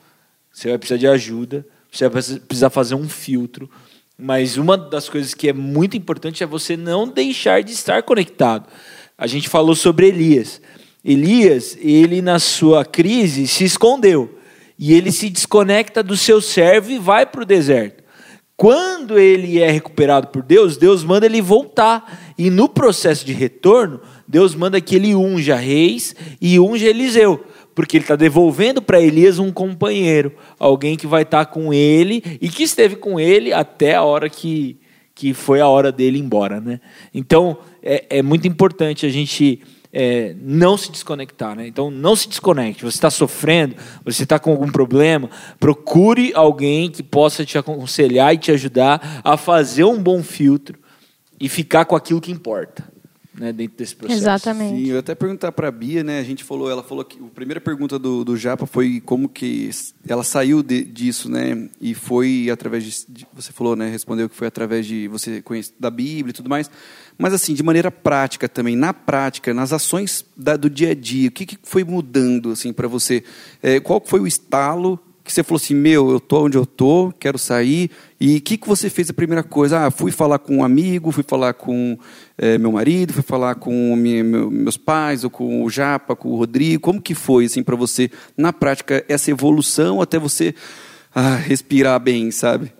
Você 0.51 0.69
vai 0.69 0.77
precisar 0.77 0.99
de 0.99 1.07
ajuda, 1.07 1.65
você 1.91 2.07
vai 2.07 2.21
precisar 2.21 2.69
fazer 2.69 2.93
um 2.93 3.09
filtro. 3.09 3.67
Mas 4.15 4.55
uma 4.55 4.77
das 4.77 5.09
coisas 5.09 5.33
que 5.33 5.49
é 5.49 5.53
muito 5.53 5.97
importante 5.97 6.43
é 6.43 6.45
você 6.45 6.77
não 6.77 7.07
deixar 7.07 7.63
de 7.63 7.71
estar 7.71 8.03
conectado. 8.03 8.69
A 9.17 9.25
gente 9.25 9.49
falou 9.49 9.73
sobre 9.73 10.09
Elias. 10.09 10.61
Elias, 11.03 11.75
ele 11.81 12.21
na 12.21 12.37
sua 12.37 12.85
crise 12.85 13.47
se 13.47 13.63
escondeu. 13.63 14.42
E 14.85 14.91
ele 14.91 15.13
se 15.13 15.29
desconecta 15.29 16.03
do 16.03 16.17
seu 16.17 16.41
servo 16.41 16.91
e 16.91 16.99
vai 16.99 17.25
para 17.25 17.43
o 17.43 17.45
deserto. 17.45 18.03
Quando 18.57 19.17
ele 19.17 19.61
é 19.61 19.71
recuperado 19.71 20.27
por 20.27 20.43
Deus, 20.43 20.75
Deus 20.75 21.05
manda 21.05 21.25
ele 21.25 21.41
voltar. 21.41 22.33
E 22.37 22.49
no 22.49 22.67
processo 22.67 23.25
de 23.25 23.31
retorno, 23.31 24.01
Deus 24.27 24.53
manda 24.53 24.81
que 24.81 24.97
ele 24.97 25.15
unja 25.15 25.55
reis 25.55 26.13
e 26.41 26.59
unja 26.59 26.89
Eliseu. 26.89 27.45
Porque 27.73 27.95
ele 27.95 28.03
está 28.03 28.17
devolvendo 28.17 28.81
para 28.81 28.99
Elias 28.99 29.39
um 29.39 29.53
companheiro, 29.53 30.33
alguém 30.59 30.97
que 30.97 31.07
vai 31.07 31.21
estar 31.21 31.45
com 31.45 31.73
ele 31.73 32.21
e 32.41 32.49
que 32.49 32.63
esteve 32.63 32.97
com 32.97 33.17
ele 33.17 33.53
até 33.53 33.95
a 33.95 34.03
hora 34.03 34.29
que, 34.29 34.77
que 35.15 35.33
foi 35.33 35.61
a 35.61 35.67
hora 35.69 35.93
dele 35.93 36.17
ir 36.17 36.23
embora. 36.23 36.59
Né? 36.59 36.81
Então, 37.13 37.57
é, 37.81 38.17
é 38.17 38.21
muito 38.21 38.49
importante 38.49 39.05
a 39.05 39.09
gente 39.09 39.61
é, 39.93 40.35
não 40.41 40.75
se 40.75 40.91
desconectar. 40.91 41.55
Né? 41.55 41.67
Então, 41.67 41.91
não 41.91 42.15
se 42.15 42.27
desconecte. 42.27 42.83
Você 42.83 42.97
está 42.97 43.11
sofrendo, 43.11 43.75
você 44.03 44.23
está 44.23 44.39
com 44.39 44.51
algum 44.51 44.71
problema, 44.71 45.29
procure 45.59 46.31
alguém 46.33 46.89
que 46.89 47.03
possa 47.03 47.45
te 47.45 47.57
aconselhar 47.57 48.33
e 48.33 48.37
te 48.37 48.51
ajudar 48.51 49.21
a 49.23 49.37
fazer 49.37 49.83
um 49.83 50.01
bom 50.01 50.23
filtro 50.23 50.79
e 51.39 51.47
ficar 51.47 51.85
com 51.85 51.95
aquilo 51.95 52.19
que 52.19 52.31
importa 52.31 52.92
né, 53.43 53.51
dentro 53.53 53.77
desse 53.77 53.95
processo. 53.95 54.21
Exatamente. 54.21 54.83
Sim, 54.85 54.89
eu 54.91 54.99
até 54.99 55.13
perguntar 55.13 55.51
para 55.51 55.67
a 55.67 55.71
Bia, 55.71 56.03
né? 56.03 56.19
A 56.19 56.23
gente 56.23 56.43
falou, 56.43 56.71
ela 56.71 56.81
falou 56.81 57.03
que 57.03 57.19
a 57.19 57.27
primeira 57.35 57.59
pergunta 57.59 57.99
do, 57.99 58.23
do 58.23 58.37
Japa 58.37 58.65
foi 58.65 59.01
como 59.05 59.27
que 59.27 59.69
ela 60.07 60.23
saiu 60.23 60.63
de- 60.63 60.85
disso, 60.85 61.29
né? 61.29 61.69
E 61.81 61.93
foi 61.93 62.49
através 62.51 62.83
de, 62.83 63.05
de- 63.09 63.27
você 63.33 63.51
falou, 63.51 63.75
né? 63.75 63.89
Respondeu 63.89 64.29
que 64.29 64.35
foi 64.35 64.47
através 64.47 64.85
de 64.85 65.07
você 65.07 65.41
conhecer 65.41 65.73
da 65.79 65.91
Bíblia 65.91 66.31
e 66.31 66.33
tudo 66.33 66.49
mais. 66.49 66.71
Mas 67.17 67.33
assim, 67.33 67.53
de 67.53 67.61
maneira 67.61 67.91
prática 67.91 68.47
também, 68.49 68.75
na 68.75 68.93
prática, 68.93 69.53
nas 69.53 69.71
ações 69.73 70.25
da- 70.35 70.55
do 70.57 70.69
dia 70.69 70.91
a 70.91 70.95
dia, 70.95 71.27
o 71.29 71.31
que, 71.31 71.45
que 71.45 71.57
foi 71.63 71.83
mudando 71.83 72.51
assim 72.51 72.71
para 72.73 72.87
você? 72.87 73.23
É, 73.61 73.79
qual 73.79 74.01
foi 74.03 74.19
o 74.19 74.25
estalo 74.27 74.99
que 75.23 75.31
você 75.31 75.41
falou 75.43 75.55
assim, 75.57 75.73
meu, 75.73 76.11
eu 76.11 76.19
tô 76.19 76.45
onde 76.45 76.57
eu 76.57 76.65
tô, 76.65 77.13
quero 77.17 77.37
sair. 77.37 77.89
E 78.19 78.37
o 78.37 78.41
que, 78.41 78.57
que 78.57 78.67
você 78.67 78.89
fez 78.89 79.09
a 79.09 79.13
primeira 79.13 79.41
coisa? 79.41 79.85
Ah, 79.85 79.91
fui 79.91 80.11
falar 80.11 80.37
com 80.39 80.57
um 80.57 80.63
amigo, 80.63 81.11
fui 81.11 81.23
falar 81.23 81.53
com 81.53 81.97
eh, 82.37 82.57
meu 82.57 82.73
marido, 82.73 83.13
fui 83.13 83.23
falar 83.23 83.55
com 83.55 83.95
mi- 83.95 84.21
meu- 84.21 84.51
meus 84.51 84.75
pais, 84.75 85.23
ou 85.23 85.29
com 85.29 85.63
o 85.63 85.69
Japa, 85.69 86.15
com 86.15 86.29
o 86.29 86.35
Rodrigo. 86.35 86.81
Como 86.81 87.01
que 87.01 87.15
foi, 87.15 87.45
assim, 87.45 87.63
para 87.63 87.75
você, 87.75 88.11
na 88.35 88.51
prática, 88.51 89.03
essa 89.07 89.31
evolução 89.31 90.01
até 90.01 90.19
você 90.19 90.53
ah, 91.15 91.35
respirar 91.35 91.99
bem, 91.99 92.29
sabe? 92.29 92.71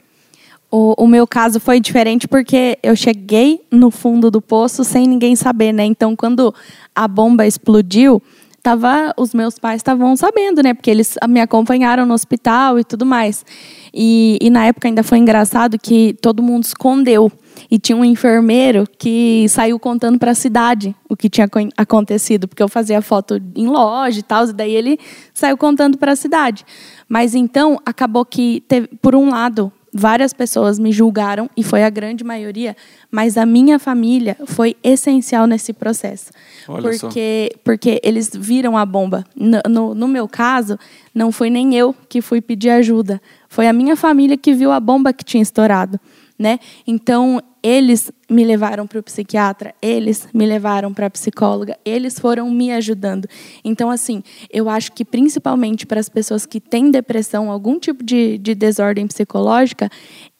O, 0.69 1.03
o 1.03 1.07
meu 1.07 1.27
caso 1.27 1.59
foi 1.59 1.79
diferente 1.79 2.27
porque 2.27 2.79
eu 2.81 2.95
cheguei 2.95 3.61
no 3.71 3.91
fundo 3.91 4.31
do 4.31 4.41
poço 4.41 4.83
sem 4.83 5.07
ninguém 5.07 5.35
saber, 5.35 5.71
né? 5.71 5.85
Então, 5.85 6.15
quando 6.15 6.53
a 6.95 7.07
bomba 7.07 7.45
explodiu, 7.45 8.21
tava, 8.63 9.13
os 9.17 9.33
meus 9.33 9.59
pais 9.59 9.79
estavam 9.79 10.15
sabendo, 10.15 10.63
né? 10.63 10.73
Porque 10.73 10.89
eles 10.89 11.15
me 11.27 11.41
acompanharam 11.41 12.05
no 12.05 12.13
hospital 12.13 12.79
e 12.79 12.83
tudo 12.85 13.05
mais. 13.05 13.45
E, 13.93 14.39
e 14.41 14.49
na 14.49 14.65
época 14.65 14.87
ainda 14.87 15.03
foi 15.03 15.17
engraçado 15.17 15.77
que 15.77 16.15
todo 16.21 16.41
mundo 16.41 16.63
escondeu. 16.63 17.29
E 17.69 17.77
tinha 17.77 17.95
um 17.95 18.05
enfermeiro 18.05 18.87
que 18.97 19.45
saiu 19.49 19.77
contando 19.77 20.17
para 20.17 20.31
a 20.31 20.35
cidade 20.35 20.95
o 21.07 21.15
que 21.15 21.29
tinha 21.29 21.47
co- 21.47 21.59
acontecido, 21.77 22.47
porque 22.47 22.63
eu 22.63 22.67
fazia 22.69 23.01
foto 23.01 23.39
em 23.55 23.67
loja 23.67 24.19
e 24.19 24.23
tal, 24.23 24.47
e 24.47 24.53
daí 24.53 24.73
ele 24.73 24.97
saiu 25.33 25.55
contando 25.57 25.97
para 25.97 26.13
a 26.13 26.15
cidade. 26.15 26.65
Mas 27.07 27.35
então 27.35 27.79
acabou 27.85 28.25
que, 28.25 28.63
teve, 28.67 28.87
por 29.01 29.13
um 29.13 29.29
lado, 29.29 29.71
várias 29.93 30.33
pessoas 30.33 30.79
me 30.79 30.91
julgaram, 30.91 31.49
e 31.55 31.63
foi 31.63 31.83
a 31.83 31.89
grande 31.89 32.23
maioria, 32.23 32.75
mas 33.11 33.37
a 33.37 33.45
minha 33.45 33.77
família 33.77 34.35
foi 34.45 34.75
essencial 34.83 35.45
nesse 35.45 35.71
processo. 35.71 36.31
Olha 36.67 36.93
só. 36.93 37.07
porque, 37.07 37.55
porque 37.63 38.01
eles 38.03 38.31
viram 38.33 38.77
a 38.77 38.85
bomba. 38.85 39.23
No, 39.35 39.61
no, 39.69 39.95
no 39.95 40.07
meu 40.07 40.27
caso, 40.27 40.77
não 41.13 41.31
foi 41.31 41.49
nem 41.49 41.75
eu 41.75 41.95
que 42.09 42.21
fui 42.21 42.41
pedir 42.41 42.71
ajuda, 42.71 43.21
foi 43.47 43.67
a 43.67 43.73
minha 43.73 43.95
família 43.95 44.35
que 44.35 44.53
viu 44.53 44.71
a 44.71 44.79
bomba 44.79 45.13
que 45.13 45.23
tinha 45.23 45.43
estourado. 45.43 45.99
Né? 46.37 46.59
Então, 46.87 47.41
eles 47.63 48.11
me 48.29 48.43
levaram 48.43 48.85
para 48.85 48.99
o 48.99 49.03
psiquiatra, 49.03 49.73
eles 49.81 50.27
me 50.33 50.45
levaram 50.45 50.93
para 50.93 51.05
a 51.05 51.09
psicóloga, 51.09 51.77
eles 51.85 52.19
foram 52.19 52.51
me 52.51 52.73
ajudando. 52.73 53.25
Então, 53.63 53.89
assim, 53.89 54.21
eu 54.51 54.67
acho 54.69 54.91
que 54.91 55.05
principalmente 55.05 55.85
para 55.85 55.99
as 55.99 56.09
pessoas 56.09 56.45
que 56.45 56.59
têm 56.59 56.91
depressão, 56.91 57.49
algum 57.49 57.79
tipo 57.79 58.03
de, 58.03 58.37
de 58.37 58.53
desordem 58.53 59.07
psicológica, 59.07 59.89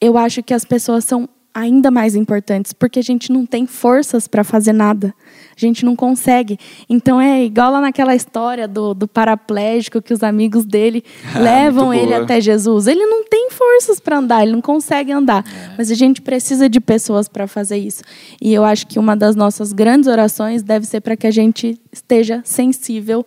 eu 0.01 0.17
acho 0.17 0.43
que 0.43 0.53
as 0.53 0.65
pessoas 0.65 1.05
são 1.05 1.29
ainda 1.53 1.91
mais 1.91 2.15
importantes, 2.15 2.73
porque 2.73 2.99
a 2.99 3.03
gente 3.03 3.31
não 3.31 3.45
tem 3.45 3.67
forças 3.67 4.27
para 4.27 4.43
fazer 4.43 4.73
nada. 4.73 5.13
A 5.55 5.59
gente 5.59 5.85
não 5.85 5.95
consegue. 5.95 6.57
Então 6.89 7.21
é 7.21 7.43
igual 7.43 7.71
lá 7.71 7.79
naquela 7.79 8.15
história 8.15 8.67
do, 8.67 8.93
do 8.93 9.07
paraplégico 9.07 10.01
que 10.01 10.13
os 10.13 10.23
amigos 10.23 10.65
dele 10.65 11.03
levam 11.39 11.87
muito 11.87 12.01
ele 12.01 12.13
até 12.15 12.41
Jesus. 12.41 12.87
Ele 12.87 13.05
não 13.05 13.23
tem 13.23 13.51
forças 13.51 13.99
para 13.99 14.17
andar, 14.17 14.41
ele 14.41 14.51
não 14.51 14.61
consegue 14.61 15.11
andar. 15.11 15.45
Mas 15.77 15.91
a 15.91 15.95
gente 15.95 16.21
precisa 16.21 16.67
de 16.67 16.79
pessoas 16.79 17.27
para 17.27 17.47
fazer 17.47 17.77
isso. 17.77 18.01
E 18.41 18.51
eu 18.53 18.63
acho 18.63 18.87
que 18.87 18.97
uma 18.97 19.15
das 19.15 19.35
nossas 19.35 19.71
grandes 19.71 20.07
orações 20.07 20.63
deve 20.63 20.87
ser 20.87 21.01
para 21.01 21.15
que 21.15 21.27
a 21.27 21.31
gente 21.31 21.79
esteja 21.91 22.41
sensível 22.43 23.25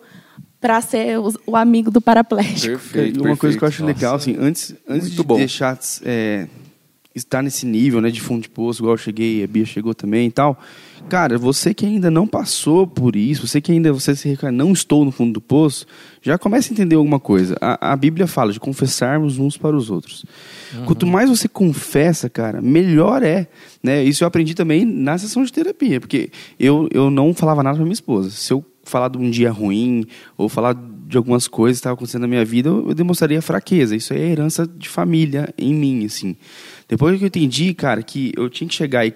para 0.59 0.81
ser 0.81 1.19
o, 1.19 1.33
o 1.45 1.55
amigo 1.55 1.89
do 1.89 2.01
paraplégico. 2.01 2.77
Perfeito. 2.77 3.23
Uma 3.23 3.37
coisa 3.37 3.57
que 3.57 3.63
eu 3.63 3.67
acho 3.67 3.77
perfeito. 3.77 3.97
legal, 3.97 4.15
assim, 4.15 4.35
antes, 4.39 4.75
antes 4.87 5.07
Muito 5.07 5.21
de 5.21 5.23
bom. 5.23 5.37
deixar 5.37 5.77
é, 6.03 6.47
estar 7.17 7.41
nesse 7.41 7.65
nível, 7.65 8.01
né, 8.01 8.09
de 8.09 8.21
fundo 8.21 8.43
de 8.43 8.49
poço, 8.49 8.81
igual 8.81 8.93
eu 8.93 8.97
cheguei, 8.97 9.43
a 9.43 9.47
Bia 9.47 9.65
chegou 9.65 9.93
também 9.93 10.27
e 10.27 10.31
tal. 10.31 10.59
Cara, 11.09 11.37
você 11.37 11.73
que 11.73 11.85
ainda 11.85 12.11
não 12.11 12.27
passou 12.27 12.85
por 12.85 13.15
isso, 13.15 13.47
você 13.47 13.61
que 13.61 13.71
ainda 13.71 13.93
você 13.93 14.15
se 14.15 14.27
reclama, 14.27 14.57
não 14.57 14.73
estou 14.73 15.05
no 15.05 15.11
fundo 15.11 15.33
do 15.33 15.41
poço, 15.41 15.85
já 16.21 16.37
começa 16.37 16.71
a 16.71 16.73
entender 16.73 16.95
alguma 16.95 17.19
coisa. 17.19 17.55
A, 17.61 17.93
a 17.93 17.95
Bíblia 17.95 18.27
fala 18.27 18.51
de 18.51 18.59
confessarmos 18.59 19.37
uns 19.37 19.57
para 19.57 19.75
os 19.75 19.89
outros. 19.89 20.25
Quanto 20.85 21.07
mais 21.07 21.29
você 21.29 21.47
confessa, 21.47 22.29
cara, 22.29 22.61
melhor 22.61 23.23
é. 23.23 23.47
Né? 23.81 24.03
Isso 24.03 24.23
eu 24.23 24.27
aprendi 24.27 24.53
também 24.53 24.85
na 24.85 25.17
sessão 25.17 25.43
de 25.43 25.53
terapia, 25.53 26.01
porque 26.01 26.29
eu, 26.59 26.89
eu 26.91 27.09
não 27.09 27.33
falava 27.33 27.63
nada 27.63 27.75
para 27.75 27.85
minha 27.85 27.93
esposa. 27.93 28.29
Se 28.31 28.51
eu 28.51 28.65
falar 28.83 29.09
de 29.09 29.17
um 29.17 29.29
dia 29.29 29.51
ruim 29.51 30.05
ou 30.37 30.49
falar 30.49 30.75
de 31.07 31.15
algumas 31.15 31.47
coisas 31.47 31.77
que 31.77 31.79
estavam 31.79 31.95
acontecendo 31.95 32.21
na 32.21 32.27
minha 32.27 32.43
vida, 32.43 32.69
eu 32.69 32.93
demonstraria 32.93 33.41
fraqueza. 33.41 33.95
Isso 33.95 34.13
é 34.13 34.19
herança 34.19 34.67
de 34.67 34.89
família 34.89 35.53
em 35.57 35.73
mim, 35.73 36.05
assim. 36.05 36.35
Depois 36.87 37.17
que 37.17 37.23
eu 37.23 37.27
entendi, 37.27 37.73
cara, 37.73 38.01
que 38.01 38.31
eu 38.35 38.49
tinha 38.49 38.67
que 38.67 38.75
chegar 38.75 39.05
e 39.05 39.13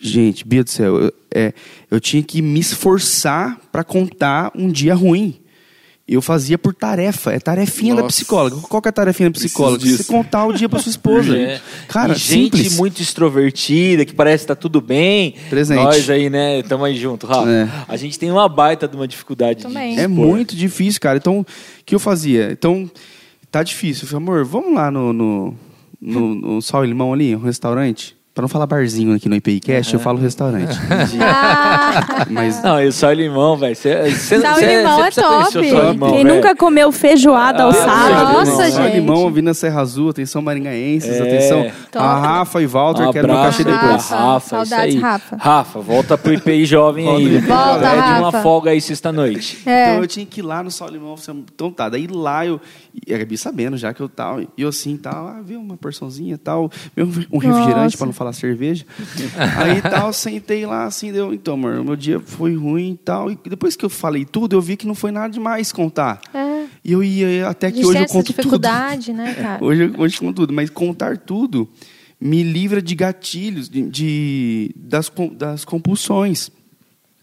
Gente, 0.00 0.46
Bia 0.46 0.62
do 0.62 0.70
céu, 0.70 0.96
eu, 0.96 1.12
é, 1.34 1.52
eu 1.90 1.98
tinha 1.98 2.22
que 2.22 2.40
me 2.40 2.60
esforçar 2.60 3.58
para 3.72 3.82
contar 3.82 4.52
um 4.54 4.70
dia 4.70 4.94
ruim. 4.94 5.34
Eu 6.06 6.22
fazia 6.22 6.56
por 6.56 6.72
tarefa, 6.72 7.32
é 7.32 7.38
tarefinha 7.38 7.94
da 7.94 8.02
Nossa. 8.02 8.14
psicóloga. 8.14 8.56
Qual 8.62 8.80
que 8.80 8.88
é 8.88 8.90
a 8.90 8.92
tarefinha 8.92 9.28
da 9.28 9.34
psicóloga? 9.34 9.84
Você 9.84 10.04
contar 10.04 10.46
o 10.46 10.54
dia 10.54 10.68
para 10.68 10.78
sua 10.78 10.88
esposa. 10.90 11.36
É. 11.36 11.60
Cara, 11.88 12.12
E 12.12 12.16
gente 12.16 12.56
simples. 12.56 12.76
muito 12.76 13.02
extrovertida, 13.02 14.06
que 14.06 14.14
parece 14.14 14.44
que 14.44 14.48
tá 14.48 14.54
tudo 14.54 14.80
bem. 14.80 15.34
Presente. 15.50 15.82
Nós 15.82 16.08
aí, 16.08 16.30
né, 16.30 16.60
estamos 16.60 16.86
aí 16.86 16.96
junto, 16.96 17.26
Rafa. 17.26 17.50
É. 17.50 17.68
A 17.86 17.96
gente 17.96 18.18
tem 18.18 18.30
uma 18.30 18.48
baita 18.48 18.88
de 18.88 18.96
uma 18.96 19.06
dificuldade 19.06 19.64
Também. 19.64 19.96
de 19.96 20.00
É 20.00 20.06
muito 20.06 20.56
difícil, 20.56 21.00
cara. 21.00 21.18
Então, 21.18 21.40
o 21.40 21.46
que 21.84 21.94
eu 21.94 21.98
fazia? 21.98 22.50
Então, 22.52 22.90
tá 23.50 23.62
difícil. 23.62 24.04
Eu 24.04 24.08
falei, 24.08 24.24
amor, 24.24 24.44
vamos 24.46 24.74
lá 24.74 24.90
no, 24.90 25.12
no, 25.12 25.54
no, 26.00 26.34
no 26.34 26.62
e 26.84 26.86
Limão 26.88 27.12
ali, 27.12 27.34
um 27.34 27.40
restaurante? 27.40 28.17
Pra 28.38 28.42
não 28.44 28.48
falar 28.48 28.68
barzinho 28.68 29.16
aqui 29.16 29.28
no 29.28 29.34
IPIcast, 29.34 29.92
eu 29.92 29.98
falo 29.98 30.16
restaurante. 30.20 30.78
Ah, 31.20 32.26
Mas 32.30 32.62
Não, 32.62 32.80
e 32.80 32.92
sal 32.92 33.12
e 33.12 33.16
limão, 33.16 33.56
velho. 33.56 33.74
Sal 33.74 33.92
e 34.06 34.12
cê- 34.14 34.36
limão 34.36 34.54
cê 34.54 34.64
é 34.64 35.10
top. 35.10 35.12
sal 35.52 35.62
e 35.64 35.70
limão, 35.92 36.10
Quem 36.12 36.22
velho. 36.24 36.34
nunca 36.36 36.54
comeu 36.54 36.92
feijoada 36.92 37.64
ao 37.64 37.70
Ah, 37.70 37.72
sal? 37.74 38.32
Nossa, 38.32 38.70
Só 38.70 38.82
gente. 38.82 38.94
limão, 38.94 39.26
Avenida 39.26 39.54
Serra 39.54 39.80
Azul, 39.80 40.10
atenção 40.10 40.40
maringaenses, 40.40 41.10
É. 41.16 41.20
atenção. 41.22 41.62
Top. 41.90 42.04
A 42.04 42.14
Rafa 42.18 42.62
e 42.62 42.66
Walter, 42.66 43.08
Um 43.08 43.12
quero 43.12 43.26
meu 43.26 43.36
cachê 43.38 43.64
pra 43.64 43.72
depois. 43.72 43.92
Rafa. 43.92 44.16
Rafa, 44.16 44.38
isso 44.62 44.66
Saudades, 44.70 44.94
aí. 44.94 45.00
Rafa. 45.00 45.36
Rafa, 45.36 45.80
volta 45.80 46.16
pro 46.18 46.32
IPI 46.32 46.64
jovem 46.66 47.08
aí. 47.08 47.38
Volta, 47.40 47.78
Pede 47.90 48.20
uma 48.20 48.32
folga 48.42 48.70
aí 48.70 48.80
sexta-noite. 48.80 49.62
É. 49.66 49.90
Então 49.90 50.02
eu 50.02 50.06
tinha 50.06 50.24
que 50.26 50.40
ir 50.40 50.44
lá 50.44 50.62
no 50.62 50.70
Sal 50.70 50.88
Limão. 50.90 51.16
Então 51.52 51.72
tá, 51.72 51.88
daí 51.88 52.06
lá 52.06 52.46
eu. 52.46 52.60
E 53.06 53.12
a 53.14 53.18
Gabi 53.18 53.36
sabendo 53.36 53.76
já 53.76 53.92
que 53.92 54.00
eu 54.00 54.08
tal. 54.08 54.40
E 54.40 54.48
eu 54.58 54.68
assim, 54.68 54.96
tal, 54.96 55.26
ah, 55.28 55.40
viu 55.44 55.60
uma 55.60 55.76
porçãozinha 55.76 56.38
tal, 56.38 56.70
viu 56.96 57.06
um 57.32 57.38
refrigerante 57.38 57.76
Nossa. 57.84 57.96
para 57.98 58.06
não 58.06 58.12
falar 58.12 58.27
cerveja. 58.32 58.84
Aí 59.56 59.80
tal, 59.82 60.12
sentei 60.12 60.64
lá 60.66 60.84
assim, 60.84 61.12
deu. 61.12 61.32
Então, 61.34 61.54
amor, 61.54 61.78
o 61.78 61.84
meu 61.84 61.96
dia 61.96 62.18
foi 62.20 62.54
ruim 62.56 62.92
e 62.92 62.96
tal. 62.96 63.30
E 63.30 63.38
depois 63.48 63.76
que 63.76 63.84
eu 63.84 63.90
falei 63.90 64.24
tudo, 64.24 64.54
eu 64.56 64.60
vi 64.60 64.76
que 64.76 64.86
não 64.86 64.94
foi 64.94 65.10
nada 65.10 65.28
demais 65.30 65.72
contar. 65.72 66.20
É. 66.34 66.66
E 66.84 66.92
eu 66.92 67.02
ia 67.02 67.48
até 67.48 67.70
que 67.70 67.78
gente 67.78 67.86
hoje 67.86 67.98
eu 67.98 68.06
conto 68.06 68.26
tudo. 68.26 68.36
dificuldade, 68.36 69.12
né, 69.12 69.34
cara? 69.40 69.64
Hoje, 69.64 69.82
eu- 69.82 69.94
hoje 70.00 70.16
eu 70.16 70.20
conto 70.20 70.36
tudo, 70.36 70.52
mas 70.52 70.70
contar 70.70 71.16
tudo 71.18 71.68
me 72.20 72.42
livra 72.42 72.82
de 72.82 72.94
gatilhos, 72.94 73.68
de, 73.68 73.82
de- 73.88 74.70
das, 74.76 75.10
das 75.32 75.64
compulsões. 75.64 76.50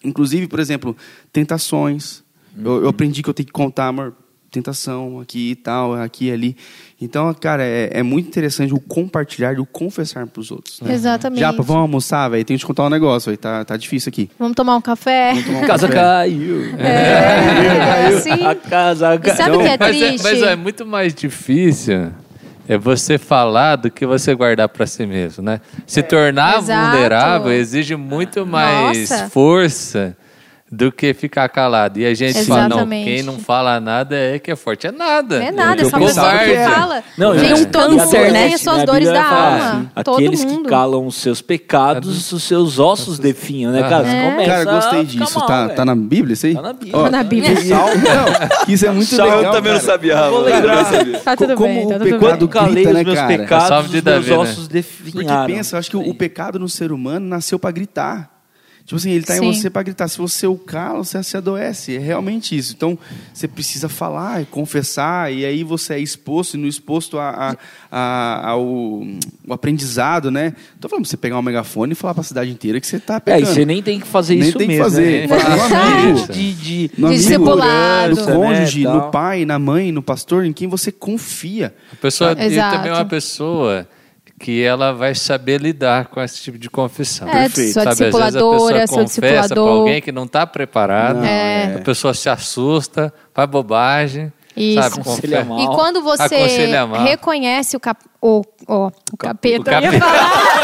Inclusive, 0.03 0.47
por 0.47 0.59
exemplo, 0.59 0.95
tentações. 1.33 2.23
Eu, 2.57 2.83
eu 2.83 2.87
aprendi 2.89 3.21
que 3.21 3.29
eu 3.29 3.33
tenho 3.33 3.47
que 3.47 3.51
contar, 3.51 3.87
amor, 3.87 4.13
tentação 4.55 5.19
aqui 5.19 5.51
e 5.51 5.55
tal, 5.55 5.93
aqui 5.93 6.25
e 6.27 6.31
ali. 6.31 6.57
Então, 7.01 7.33
cara, 7.33 7.63
é, 7.63 7.89
é 7.91 8.03
muito 8.03 8.27
interessante 8.27 8.73
o 8.73 8.79
compartilhar 8.79 9.53
e 9.53 9.59
o 9.59 9.65
confessar 9.65 10.25
para 10.27 10.39
os 10.39 10.49
outut 10.49 10.83
né? 10.83 10.93
Exatamente. 10.93 11.39
Japa, 11.39 11.61
vamos 11.61 11.81
almoçar, 11.81 12.29
velho? 12.29 12.43
Tenho 12.45 12.57
que 12.57 12.63
te 12.63 12.67
contar 12.67 12.85
um 12.85 12.89
negócio, 12.89 13.27
velho. 13.29 13.37
Tá, 13.37 13.65
tá 13.65 13.75
difícil 13.77 14.09
aqui. 14.09 14.29
Vamos 14.39 14.55
tomar 14.55 14.75
um 14.77 14.81
café? 14.81 15.33
A 15.61 15.67
casa 15.67 15.87
caiu. 15.89 16.75
É, 16.77 18.07
assim. 18.15 18.31
A 18.31 18.55
casa 18.55 19.15
E 19.15 19.19
caiu. 19.19 19.35
sabe 19.35 19.55
o 19.57 19.59
que 19.59 19.67
é 19.67 19.77
Mas 19.77 19.95
é, 19.95 20.07
triste? 20.07 20.23
mas 20.23 20.41
é 20.41 20.55
muito 20.55 20.85
mais 20.85 21.13
difícil 21.13 22.11
é 22.67 22.77
você 22.77 23.17
falar 23.17 23.75
do 23.75 23.91
que 23.91 24.05
você 24.05 24.33
guardar 24.33 24.67
para 24.69 24.87
si 24.87 25.05
mesmo, 25.05 25.43
né? 25.43 25.61
Se 25.85 26.01
tornar 26.01 26.57
Exato. 26.57 26.91
vulnerável 26.91 27.51
exige 27.51 27.95
muito 27.95 28.45
mais 28.45 29.09
Nossa. 29.09 29.29
força 29.29 30.17
do 30.75 30.91
que 30.91 31.13
ficar 31.13 31.47
calado. 31.49 31.99
E 31.99 32.05
a 32.05 32.13
gente 32.13 32.43
fala, 32.45 32.61
não, 32.67 32.77
Exatamente. 32.77 33.05
quem 33.05 33.23
não 33.23 33.39
fala 33.39 33.79
nada 33.79 34.15
é 34.15 34.37
que 34.37 34.51
é 34.51 34.55
forte. 34.55 34.87
É 34.87 34.91
nada. 34.91 35.41
É 35.43 35.51
nada, 35.51 35.81
é 35.81 35.85
só 35.85 35.97
uma 35.97 36.07
pessoa 36.07 36.37
que 36.39 36.55
fala. 36.55 37.03
Não, 37.17 37.37
gente, 37.39 37.61
é 37.61 37.65
todo 37.65 37.97
câncer, 37.97 38.19
mundo 38.19 38.33
né? 38.33 38.43
tem 38.45 38.53
as 38.53 38.61
suas 38.61 38.77
Na 38.79 38.85
dores 38.85 39.07
da 39.07 39.23
alma. 39.25 39.91
assim, 39.95 40.03
todo 40.03 40.15
Aqueles 40.15 40.43
mundo. 40.43 40.63
que 40.63 40.69
calam 40.69 41.07
os 41.07 41.15
seus 41.15 41.41
pecados, 41.41 42.31
os 42.33 42.43
seus 42.43 42.77
ossos 42.77 43.17
definham, 43.19 43.71
né, 43.71 43.81
cara? 43.87 44.07
É. 44.07 44.31
começa 44.31 44.51
Cara, 44.51 44.65
gostei 44.65 45.05
disso. 45.05 45.39
mal, 45.39 45.47
tá, 45.47 45.69
tá 45.69 45.85
na 45.85 45.95
Bíblia 45.95 46.33
isso 46.33 46.45
aí? 46.45 46.55
Tá 46.55 46.61
na 46.61 46.73
Bíblia. 46.73 46.97
Ó, 46.97 47.03
Tá 47.05 47.11
na 47.11 47.23
Bíblia. 47.23 47.53
o 47.53 47.57
Sal, 47.65 47.87
não, 47.97 48.73
isso 48.73 48.85
é 48.85 48.91
muito 48.91 49.11
legal. 49.15 49.43
eu 49.43 49.51
também 49.51 49.73
não 49.73 49.79
sabia. 49.79 50.29
Vou 50.29 50.41
lembrar. 50.41 50.85
Tá 51.23 51.35
tudo 51.37 51.55
Como 51.55 51.67
bem, 51.73 51.87
tá 51.87 51.99
tudo. 51.99 52.19
Quando 52.19 52.47
calei 52.49 52.85
os 52.85 52.93
né, 52.93 53.03
meus 53.03 53.21
pecados, 53.21 53.87
os 53.93 54.01
meus 54.03 54.27
né? 54.27 54.37
ossos 54.37 54.67
Porque 54.67 54.73
definharam. 54.73 55.53
pensa, 55.53 55.75
eu 55.75 55.79
acho 55.79 55.89
que 55.89 55.97
o, 55.97 56.09
o 56.09 56.13
pecado 56.13 56.59
no 56.59 56.67
ser 56.67 56.91
humano 56.91 57.25
nasceu 57.25 57.57
para 57.57 57.71
gritar. 57.71 58.34
Tipo 58.85 58.97
assim, 58.97 59.09
ele 59.09 59.23
tá 59.25 59.33
Sim. 59.35 59.45
em 59.47 59.53
você 59.53 59.67
para 59.67 59.81
gritar. 59.81 60.07
Se 60.07 60.19
você 60.19 60.45
o 60.45 60.55
cala, 60.55 61.03
você 61.03 61.21
se 61.23 61.35
adoece. 61.35 61.95
É 61.95 61.99
realmente 61.99 62.55
isso. 62.55 62.71
Então, 62.77 62.95
você 63.33 63.47
precisa 63.47 63.89
falar 63.89 64.43
e 64.43 64.45
confessar, 64.45 65.33
e 65.33 65.43
aí 65.43 65.63
você 65.63 65.95
é 65.95 65.99
exposto, 65.99 66.53
e 66.53 66.57
no 66.59 66.67
exposto 66.67 67.17
a, 67.17 67.29
a- 67.31 67.57
a- 67.91 68.49
ao 68.51 68.63
o 68.63 69.17
aprendizado, 69.49 70.29
né? 70.29 70.53
Tô 70.79 70.87
falando 70.87 71.01
pra 71.03 71.09
você 71.09 71.17
pegar 71.17 71.39
um 71.39 71.41
megafone 71.41 71.93
e 71.93 71.95
falar 71.95 72.13
pra 72.13 72.21
cidade 72.21 72.51
inteira 72.51 72.79
que 72.79 72.85
você 72.85 72.99
tá 72.99 73.15
É, 73.15 73.19
pecando. 73.19 73.43
e 73.43 73.45
você 73.47 73.65
nem 73.65 73.81
tem 73.81 73.99
que 73.99 74.05
fazer 74.05 74.35
Nem 74.35 74.49
isso 74.49 74.57
tem 74.59 74.67
que 74.67 74.73
mesmo. 74.73 74.83
fazer. 74.83 75.27
Né? 75.27 75.27
Fala, 75.39 75.41
Falar 75.57 75.67
"Meu 75.69 76.09
amigo, 76.11 76.33
de, 76.33 76.53
de, 76.53 76.91
no 76.95 76.95
De 76.95 77.05
amigo, 77.05 77.13
discipulado. 77.23 78.15
no 78.15 78.25
cônjuge, 78.25 78.83
né, 78.83 78.93
no 78.93 79.09
pai, 79.09 79.45
na 79.45 79.57
mãe, 79.57 79.91
no 79.91 80.03
pastor, 80.03 80.45
em 80.45 80.53
quem 80.53 80.67
você 80.67 80.91
confia. 80.91 81.73
A 81.91 81.95
pessoa 81.95 82.35
Exato. 82.39 82.75
também 82.77 82.91
é 82.91 82.93
uma 82.93 83.05
pessoa 83.05 83.87
que 84.45 84.63
ela 84.63 84.93
vai 84.93 85.15
saber 85.15 85.59
lidar 85.59 86.05
com 86.05 86.21
esse 86.21 86.39
tipo 86.39 86.59
de 86.59 86.69
confissão. 86.69 87.27
É, 87.27 87.31
Perfeito. 87.45 87.73
sua 87.73 87.81
Sabe, 87.81 87.89
às 87.93 87.97
vezes 87.97 88.15
a 88.15 88.25
discipuladora, 88.27 88.79
pessoa 88.81 89.01
confessa 89.03 89.55
para 89.55 89.59
alguém 89.63 90.01
que 90.03 90.11
não 90.11 90.25
está 90.25 90.45
preparado, 90.45 91.25
É. 91.25 91.77
a 91.77 91.81
pessoa 91.81 92.13
se 92.13 92.29
assusta, 92.29 93.11
faz 93.33 93.49
bobagem, 93.49 94.31
Isso. 94.55 94.79
sabe? 94.83 95.01
Aconselha 95.01 95.37
Confessa- 95.39 95.45
mal. 95.45 95.59
E 95.73 95.75
quando 95.75 96.01
você 96.03 96.23
Aconselha 96.35 96.85
mal. 96.85 97.03
reconhece 97.03 97.75
o 97.75 97.79
cap... 97.79 97.99
o, 98.21 98.41
o, 98.67 98.87
o 99.11 99.17
capeta, 99.17 99.61
o 99.61 99.63
capeta. 99.65 99.87
eu 99.87 99.93
ia 99.93 99.99
falar. 99.99 100.55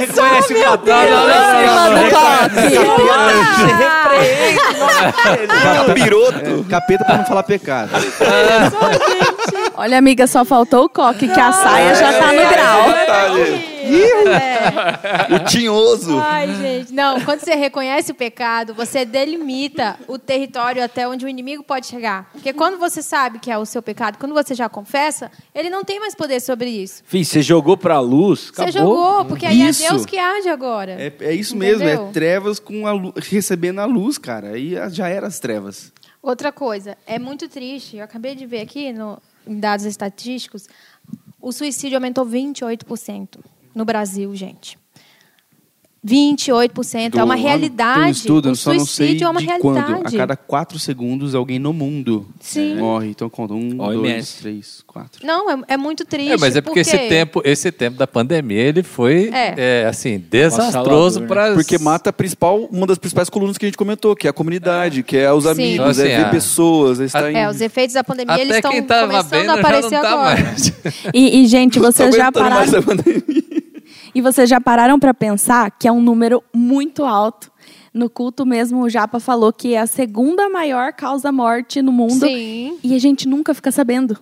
reconhece 0.00 0.54
o 5.88 5.94
Piroto. 5.94 6.66
Capeta 6.68 7.04
para 7.04 7.18
não 7.18 7.24
falar 7.24 7.42
pecado. 7.42 7.90
Olha, 9.76 9.98
amiga, 9.98 10.26
só 10.26 10.44
faltou 10.44 10.84
o 10.84 10.88
coque, 10.88 11.28
que 11.28 11.40
a 11.40 11.52
saia 11.52 11.94
já 11.94 12.12
tá 12.12 12.32
no 12.32 12.48
grau. 12.48 12.90
O 15.30 15.44
tinhoso. 15.44 16.18
Ai, 16.20 16.54
gente. 16.54 16.92
Não, 16.92 17.20
quando 17.20 17.40
você 17.40 17.54
reconhece 17.54 18.12
o 18.12 18.14
pecado, 18.14 18.74
você 18.74 19.04
delimita 19.04 19.96
o 20.06 20.18
território 20.18 20.82
até 20.82 21.08
onde 21.08 21.24
o 21.24 21.28
inimigo 21.28 21.62
pode 21.62 21.86
chegar. 21.86 22.28
Porque 22.32 22.52
quando 22.52 22.78
você 22.78 23.02
sabe 23.02 23.38
que 23.38 23.50
é 23.50 23.58
o 23.58 23.66
seu 23.66 23.82
pecado, 23.82 24.18
quando 24.18 24.34
você 24.34 24.54
já 24.54 24.68
confessa, 24.68 25.30
ele 25.54 25.70
não 25.70 25.82
tem 25.82 25.89
mais 25.98 26.14
poder 26.14 26.40
sobre 26.40 26.68
isso. 26.70 27.02
Fih, 27.06 27.24
você 27.24 27.40
jogou 27.42 27.76
pra 27.76 27.98
luz, 27.98 28.52
Você 28.54 28.62
acabou. 28.62 28.72
jogou, 28.94 29.24
porque 29.24 29.46
aí 29.46 29.66
Isso. 29.66 29.84
é 29.84 29.88
Deus 29.88 30.04
que 30.06 30.18
age 30.18 30.48
agora. 30.48 30.92
É, 30.92 31.12
é 31.20 31.34
isso 31.34 31.56
mesmo, 31.56 31.82
Entendeu? 31.82 32.08
é 32.08 32.12
trevas 32.12 32.58
com 32.60 32.86
a 32.86 32.92
lu- 32.92 33.14
recebendo 33.16 33.80
a 33.80 33.86
luz, 33.86 34.18
cara. 34.18 34.50
Aí 34.50 34.74
já 34.90 35.08
era 35.08 35.26
as 35.26 35.38
trevas. 35.40 35.92
Outra 36.22 36.52
coisa, 36.52 36.96
é 37.06 37.18
muito 37.18 37.48
triste. 37.48 37.96
Eu 37.96 38.04
acabei 38.04 38.34
de 38.34 38.44
ver 38.46 38.60
aqui 38.60 38.92
no, 38.92 39.18
em 39.46 39.58
dados 39.58 39.86
estatísticos, 39.86 40.68
o 41.40 41.50
suicídio 41.50 41.96
aumentou 41.96 42.26
28% 42.26 43.38
no 43.74 43.84
Brasil, 43.84 44.34
gente. 44.36 44.78
28% 46.06 47.18
é 47.18 47.22
uma 47.24 47.36
Do- 47.36 47.42
realidade. 47.42 47.98
Tem 48.00 48.08
um 48.08 48.10
estudo, 48.10 48.46
o 48.46 48.50
eu 48.52 48.54
só 48.54 48.72
não 48.72 48.80
sei 48.86 49.06
suicídio 49.08 49.26
é 49.26 49.30
uma 49.30 49.40
de 49.40 49.46
realidade. 49.46 49.86
quando. 49.92 50.06
A 50.14 50.18
cada 50.18 50.36
quatro 50.36 50.78
segundos, 50.78 51.34
alguém 51.34 51.58
no 51.58 51.72
mundo 51.72 52.26
Sim. 52.40 52.76
morre. 52.76 53.08
Então 53.10 53.28
conta. 53.28 53.52
Um, 53.54 53.76
dois, 53.76 53.98
OMS. 53.98 54.38
três, 54.40 54.82
quatro. 54.86 55.26
Não, 55.26 55.50
é, 55.50 55.58
é 55.68 55.76
muito 55.76 56.04
triste. 56.06 56.32
É, 56.32 56.36
mas 56.38 56.56
é 56.56 56.60
porque 56.62 56.80
esse 56.80 56.96
tempo, 56.96 57.42
esse 57.44 57.70
tempo 57.70 57.98
da 57.98 58.06
pandemia, 58.06 58.62
ele 58.62 58.82
foi 58.82 59.30
É. 59.32 59.54
é, 59.82 59.86
assim, 59.86 60.18
desastroso 60.30 61.18
Avassalador, 61.18 61.20
né? 61.20 61.26
para 61.26 61.54
Porque 61.54 61.78
mata 61.78 62.10
a 62.10 62.12
principal, 62.12 62.60
uma 62.72 62.86
das 62.86 62.96
principais 62.98 63.28
colunas 63.28 63.58
que 63.58 63.66
a 63.66 63.68
gente 63.68 63.76
comentou, 63.76 64.16
que 64.16 64.26
é 64.26 64.30
a 64.30 64.32
comunidade, 64.32 65.02
que 65.02 65.16
é 65.18 65.30
os 65.32 65.44
Sim. 65.44 65.50
amigos, 65.50 65.74
Então, 65.74 65.86
assim, 65.90 66.02
é 66.02 66.16
ver 66.16 66.24
a- 66.24 66.30
pessoas, 66.30 67.00
é 67.00 67.04
estar 67.04 67.30
em... 67.30 67.36
É, 67.36 67.48
os 67.50 67.60
efeitos 67.60 67.94
da 67.94 68.02
pandemia 68.04 68.34
eles 68.36 68.48
até 68.48 68.56
estão 68.58 68.70
quem 68.72 68.82
tava 68.82 69.06
começando 69.06 69.30
vendo 69.30 69.50
a 69.50 69.54
já 69.54 69.60
aparecer 69.60 69.90
não 69.96 70.02
tá 70.02 70.12
agora. 70.12 70.42
mais. 70.44 70.72
E, 71.14 71.42
e, 71.42 71.46
gente, 71.46 71.78
vocês 71.80 72.14
já 72.14 72.28
aguentando 72.28 72.50
mais 72.50 72.70
pararam, 72.70 72.78
a 72.78 72.96
pandemia. 72.96 73.49
E 74.14 74.20
vocês 74.20 74.48
já 74.48 74.60
pararam 74.60 74.98
para 74.98 75.12
pensar 75.14 75.70
que 75.70 75.86
é 75.88 75.92
um 75.92 76.00
número 76.00 76.42
muito 76.54 77.04
alto. 77.04 77.50
No 77.92 78.08
culto 78.08 78.46
mesmo, 78.46 78.82
o 78.82 78.88
Japa 78.88 79.18
falou 79.18 79.52
que 79.52 79.74
é 79.74 79.80
a 79.80 79.86
segunda 79.86 80.48
maior 80.48 80.92
causa-morte 80.92 81.82
no 81.82 81.90
mundo. 81.90 82.20
Sim. 82.26 82.78
E 82.84 82.94
a 82.94 82.98
gente 82.98 83.26
nunca 83.28 83.52
fica 83.52 83.72
sabendo. 83.72 84.16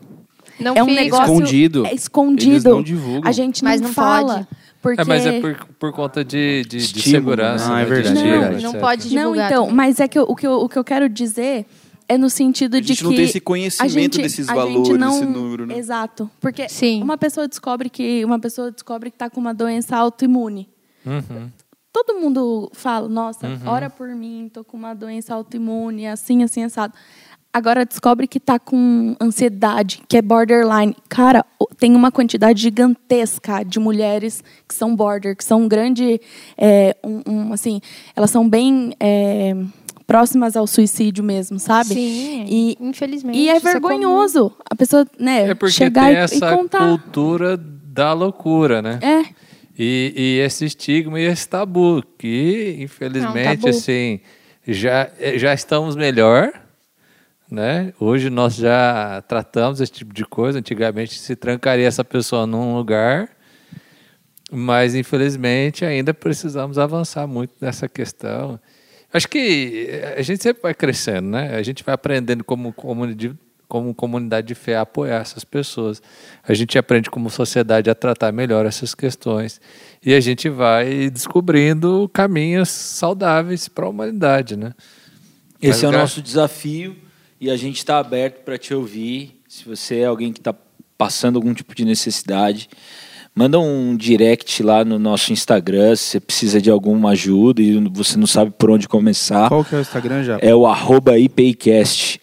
Não 0.59 0.75
é 0.75 0.83
um 0.83 0.89
fica. 0.89 1.01
negócio 1.03 1.35
Escondido. 1.35 1.87
É 1.87 1.95
escondido. 1.95 2.53
Eles 2.53 2.65
não 2.65 2.83
divulgam. 2.83 3.29
A 3.29 3.33
gente 3.33 3.63
Mas 3.63 3.81
não, 3.81 3.89
não 3.89 3.95
fala. 3.95 4.35
pode. 4.35 4.49
Porque... 4.81 5.01
É, 5.01 5.05
mas 5.05 5.27
é 5.27 5.41
por, 5.41 5.57
por 5.79 5.93
conta 5.93 6.25
de, 6.25 6.63
de, 6.69 6.79
de 6.93 7.03
segurança. 7.03 7.69
né? 7.69 7.75
Ah, 7.75 7.77
né? 7.77 7.83
é 7.83 7.85
verdade, 7.85 8.15
Não, 8.15 8.23
é 8.27 8.39
verdade. 8.39 8.63
não 8.63 8.71
etc. 8.71 8.81
pode 8.81 9.15
Não, 9.15 9.23
divulgar. 9.23 9.47
então, 9.51 9.63
também. 9.65 9.77
mas 9.77 10.01
é 10.01 10.09
que 10.09 10.19
eu- 10.19 10.25
o, 10.29 10.35
que 10.37 10.47
eu, 10.47 10.53
o 10.53 10.69
que 10.69 10.79
eu 10.79 10.85
quero 10.85 11.09
dizer 11.09 11.67
é 12.09 12.17
no 12.17 12.31
sentido 12.31 12.77
A 12.77 12.81
de 12.81 12.89
gente 12.89 12.99
que 12.99 13.05
não 13.05 13.15
tem 13.15 13.25
esse 13.25 13.39
a 13.39 13.41
conhecimento 13.41 13.95
gente- 14.17 14.23
desses 14.23 14.49
a 14.49 14.55
valores, 14.55 14.89
gente 14.89 14.99
não- 14.99 15.17
esse 15.17 15.25
número, 15.27 15.67
né? 15.67 15.77
Exato, 15.79 16.31
porque 16.41 16.69
Sim. 16.69 17.03
uma 17.03 17.19
pessoa 17.19 17.47
descobre 17.47 17.91
que 17.91 18.25
uma 18.25 18.39
pessoa 18.39 18.71
descobre 18.73 19.11
que 19.11 19.17
está 19.17 19.29
com 19.29 19.41
uma 19.41 19.53
doença 19.55 19.97
autoimune. 19.97 20.69
Uhum. 21.05 21.51
Todo 21.93 22.19
mundo 22.21 22.71
fala, 22.75 23.09
nossa, 23.09 23.47
ora 23.67 23.91
por 23.91 24.09
mim, 24.09 24.51
tô 24.53 24.63
com 24.65 24.77
uma 24.77 24.95
doença 24.95 25.35
autoimune, 25.35 26.07
assim, 26.07 26.43
assim, 26.43 26.63
assado. 26.63 26.95
Agora 27.51 27.85
descobre 27.85 28.27
que 28.29 28.39
tá 28.39 28.59
com 28.59 29.17
ansiedade, 29.21 30.03
que 30.07 30.19
é 30.19 30.23
borderline. 30.23 30.95
Cara, 31.09 31.45
tem 31.79 31.97
uma 31.97 32.13
quantidade 32.13 32.61
gigantesca 32.61 33.65
de 33.65 33.81
mulheres 33.81 34.45
que 34.69 34.75
são 34.75 34.95
border, 34.95 35.35
que 35.35 35.43
são 35.43 35.63
um 35.63 35.69
grande, 35.69 36.21
é, 36.59 36.95
um, 37.03 37.23
um, 37.27 37.53
assim, 37.53 37.81
elas 38.15 38.31
são 38.31 38.49
bem 38.49 38.93
é, 39.01 39.57
próximas 40.09 40.57
ao 40.57 40.67
suicídio 40.67 41.23
mesmo, 41.23 41.59
sabe? 41.61 41.91
Sim, 41.95 42.45
E, 42.49 42.77
infelizmente. 42.81 43.39
e 43.39 43.49
é 43.51 43.61
comum. 43.61 43.73
vergonhoso 43.73 44.53
a 44.69 44.75
pessoa, 44.75 45.07
né, 45.21 45.51
É 45.51 45.55
porque 45.55 45.75
chegar 45.75 46.07
tem 46.07 46.15
e, 46.15 46.17
e 46.17 46.19
essa 46.21 46.57
contar. 46.57 46.79
cultura 46.89 47.57
da 47.59 48.13
loucura, 48.15 48.81
né? 48.83 48.99
É, 49.03 49.23
E, 49.79 50.13
e 50.17 50.39
esse 50.41 50.65
estigma 50.65 51.21
e 51.21 51.25
esse 51.25 51.47
tabu, 51.49 52.03
que 52.19 52.77
infelizmente 52.81 53.61
tabu. 53.61 53.69
assim 53.69 54.19
já, 54.67 55.09
eh, 55.21 55.39
já 55.39 55.53
estamos 55.55 55.95
melhor, 55.95 56.53
né? 57.51 57.93
Hoje 58.01 58.31
nós 58.31 58.55
já 58.57 59.23
tratamos 59.29 59.81
esse 59.81 59.93
tipo 59.93 60.13
de 60.15 60.25
coisa. 60.25 60.59
Antigamente 60.59 61.19
se 61.19 61.37
trancaria 61.37 61.87
essa 61.87 62.03
pessoa 62.05 62.47
num 62.47 62.75
lugar 62.77 63.29
mas 64.51 64.95
infelizmente 64.95 65.85
ainda 65.85 66.15
precisamos 66.15 66.79
avançar 66.79 67.27
muito 67.27 67.53
nessa 67.61 67.87
questão. 67.87 68.59
Acho 69.13 69.29
que 69.29 69.89
a 70.17 70.23
gente 70.23 70.43
sempre 70.43 70.63
vai 70.63 70.75
crescendo, 70.75 71.31
né? 71.31 71.57
A 71.57 71.63
gente 71.63 71.83
vai 71.83 71.95
aprendendo 71.95 72.45
como 72.45 72.73
comunidade, 72.73 73.35
como 73.67 73.95
comunidade 73.95 74.49
de 74.49 74.55
fé 74.55 74.77
a 74.77 74.83
apoiar 74.83 75.21
essas 75.21 75.45
pessoas. 75.45 76.03
A 76.43 76.55
gente 76.55 76.79
aprende 76.79 77.11
como 77.11 77.31
sociedade 77.31 77.91
a 77.91 77.95
tratar 77.95 78.33
melhor 78.33 78.67
essas 78.67 78.95
questões 78.95 79.61
e 80.05 80.15
a 80.15 80.21
gente 80.21 80.49
vai 80.49 81.11
descobrindo 81.11 82.11
caminhos 82.13 82.69
saudáveis 82.71 83.69
para 83.69 83.87
a 83.87 83.89
humanidade, 83.89 84.57
né? 84.57 84.73
Esse 85.61 85.85
Mas 85.85 85.95
é 85.95 85.97
o 85.97 86.01
nosso 86.01 86.23
desafio 86.23 86.97
e 87.41 87.51
a 87.51 87.57
gente 87.57 87.79
está 87.79 87.99
aberto 87.99 88.43
para 88.45 88.57
te 88.57 88.73
ouvir. 88.73 89.41
Se 89.49 89.65
você 89.65 90.01
é 90.01 90.05
alguém 90.07 90.33
que 90.33 90.41
está 90.41 90.55
passando 90.97 91.37
algum 91.37 91.55
tipo 91.55 91.75
de 91.75 91.85
necessidade, 91.85 92.69
manda 93.35 93.59
um 93.59 93.97
direct 93.97 94.63
lá 94.63 94.85
no 94.85 94.99
nosso 94.99 95.33
Instagram 95.33 95.95
se 95.97 96.05
você 96.05 96.21
precisa 96.21 96.61
de 96.61 96.71
alguma 96.71 97.11
ajuda 97.11 97.63
e 97.63 97.79
você 97.91 98.19
não 98.19 98.27
sabe 98.27 98.53
por 98.57 98.71
onde 98.71 98.89
começar. 98.89 99.49
Qual 99.49 99.65
que 99.65 99.75
é 99.75 99.79
o 99.79 99.81
Instagram 99.81 100.23
já? 100.25 100.39
É 100.41 100.55
o 100.55 100.67
arroba 100.67 101.19
IPIcast. 101.19 102.21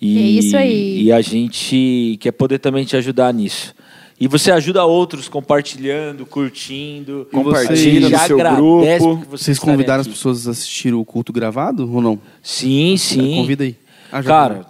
E, 0.00 0.18
É 0.18 0.20
isso 0.22 0.56
aí. 0.56 1.02
E 1.02 1.12
a 1.12 1.20
gente 1.20 2.16
quer 2.20 2.32
poder 2.32 2.58
também 2.58 2.84
te 2.84 2.96
ajudar 2.96 3.32
nisso. 3.32 3.74
E 4.18 4.28
você 4.28 4.52
ajuda 4.52 4.84
outros 4.84 5.28
compartilhando, 5.28 6.24
curtindo. 6.24 7.26
Compartilha 7.32 8.08
Já 8.08 8.20
no 8.20 8.26
seu 8.26 8.36
agradece 8.36 9.04
grupo. 9.04 9.26
Vocês 9.30 9.58
convidaram 9.58 10.02
as 10.02 10.08
pessoas 10.08 10.46
a 10.46 10.52
assistir 10.52 10.94
o 10.94 11.04
culto 11.04 11.32
gravado 11.32 11.90
ou 11.92 12.00
não? 12.00 12.18
Sim, 12.42 12.96
sim. 12.96 13.36
Convida 13.36 13.64
aí. 13.64 13.76
Ah, 14.12 14.22
Cara, 14.22 14.66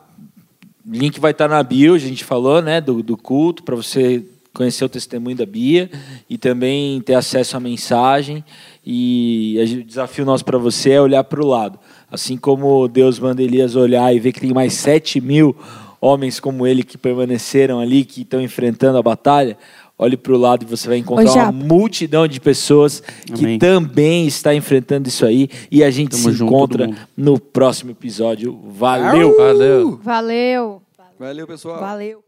link 0.86 1.20
vai 1.20 1.32
estar 1.32 1.48
na 1.48 1.62
bio, 1.62 1.94
a 1.94 1.98
gente 1.98 2.24
falou, 2.24 2.62
né, 2.62 2.80
do, 2.80 3.02
do 3.02 3.16
culto, 3.16 3.62
para 3.62 3.76
você 3.76 4.24
conhecer 4.54 4.84
o 4.84 4.88
testemunho 4.88 5.36
da 5.36 5.44
Bia 5.44 5.90
e 6.30 6.38
também 6.38 7.00
ter 7.00 7.14
acesso 7.14 7.56
à 7.56 7.60
mensagem. 7.60 8.42
E 8.86 9.56
o 9.80 9.84
desafio 9.84 10.24
nosso 10.24 10.44
para 10.44 10.56
você 10.56 10.92
é 10.92 11.00
olhar 11.00 11.24
para 11.24 11.42
o 11.42 11.46
lado. 11.46 11.78
Assim 12.10 12.36
como 12.36 12.86
Deus 12.86 13.18
manda 13.18 13.42
Elias 13.42 13.74
olhar 13.74 14.14
e 14.14 14.20
ver 14.20 14.32
que 14.32 14.40
tem 14.40 14.54
mais 14.54 14.74
sete 14.74 15.20
mil 15.20 15.54
homens 16.00 16.38
como 16.38 16.66
ele 16.66 16.82
que 16.82 16.96
permaneceram 16.96 17.80
ali, 17.80 18.04
que 18.04 18.22
estão 18.22 18.40
enfrentando 18.40 18.98
a 18.98 19.02
batalha, 19.02 19.56
olhe 19.98 20.18
para 20.18 20.34
o 20.34 20.36
lado 20.36 20.62
e 20.62 20.66
você 20.66 20.86
vai 20.86 20.98
encontrar 20.98 21.46
Ô, 21.46 21.50
uma 21.50 21.52
multidão 21.52 22.28
de 22.28 22.40
pessoas 22.40 23.02
que 23.34 23.44
Amém. 23.44 23.58
também 23.58 24.26
está 24.26 24.54
enfrentando 24.54 25.08
isso 25.08 25.24
aí. 25.24 25.48
E 25.70 25.82
a 25.82 25.90
gente 25.90 26.10
Tamo 26.10 26.24
se 26.24 26.32
junto, 26.32 26.52
encontra 26.52 26.90
no 27.16 27.40
próximo 27.40 27.90
episódio. 27.90 28.60
Valeu! 28.68 29.34
Valeu! 29.36 30.00
Valeu. 30.02 30.82
Valeu, 31.18 31.46
pessoal. 31.46 31.80
Valeu. 31.80 32.22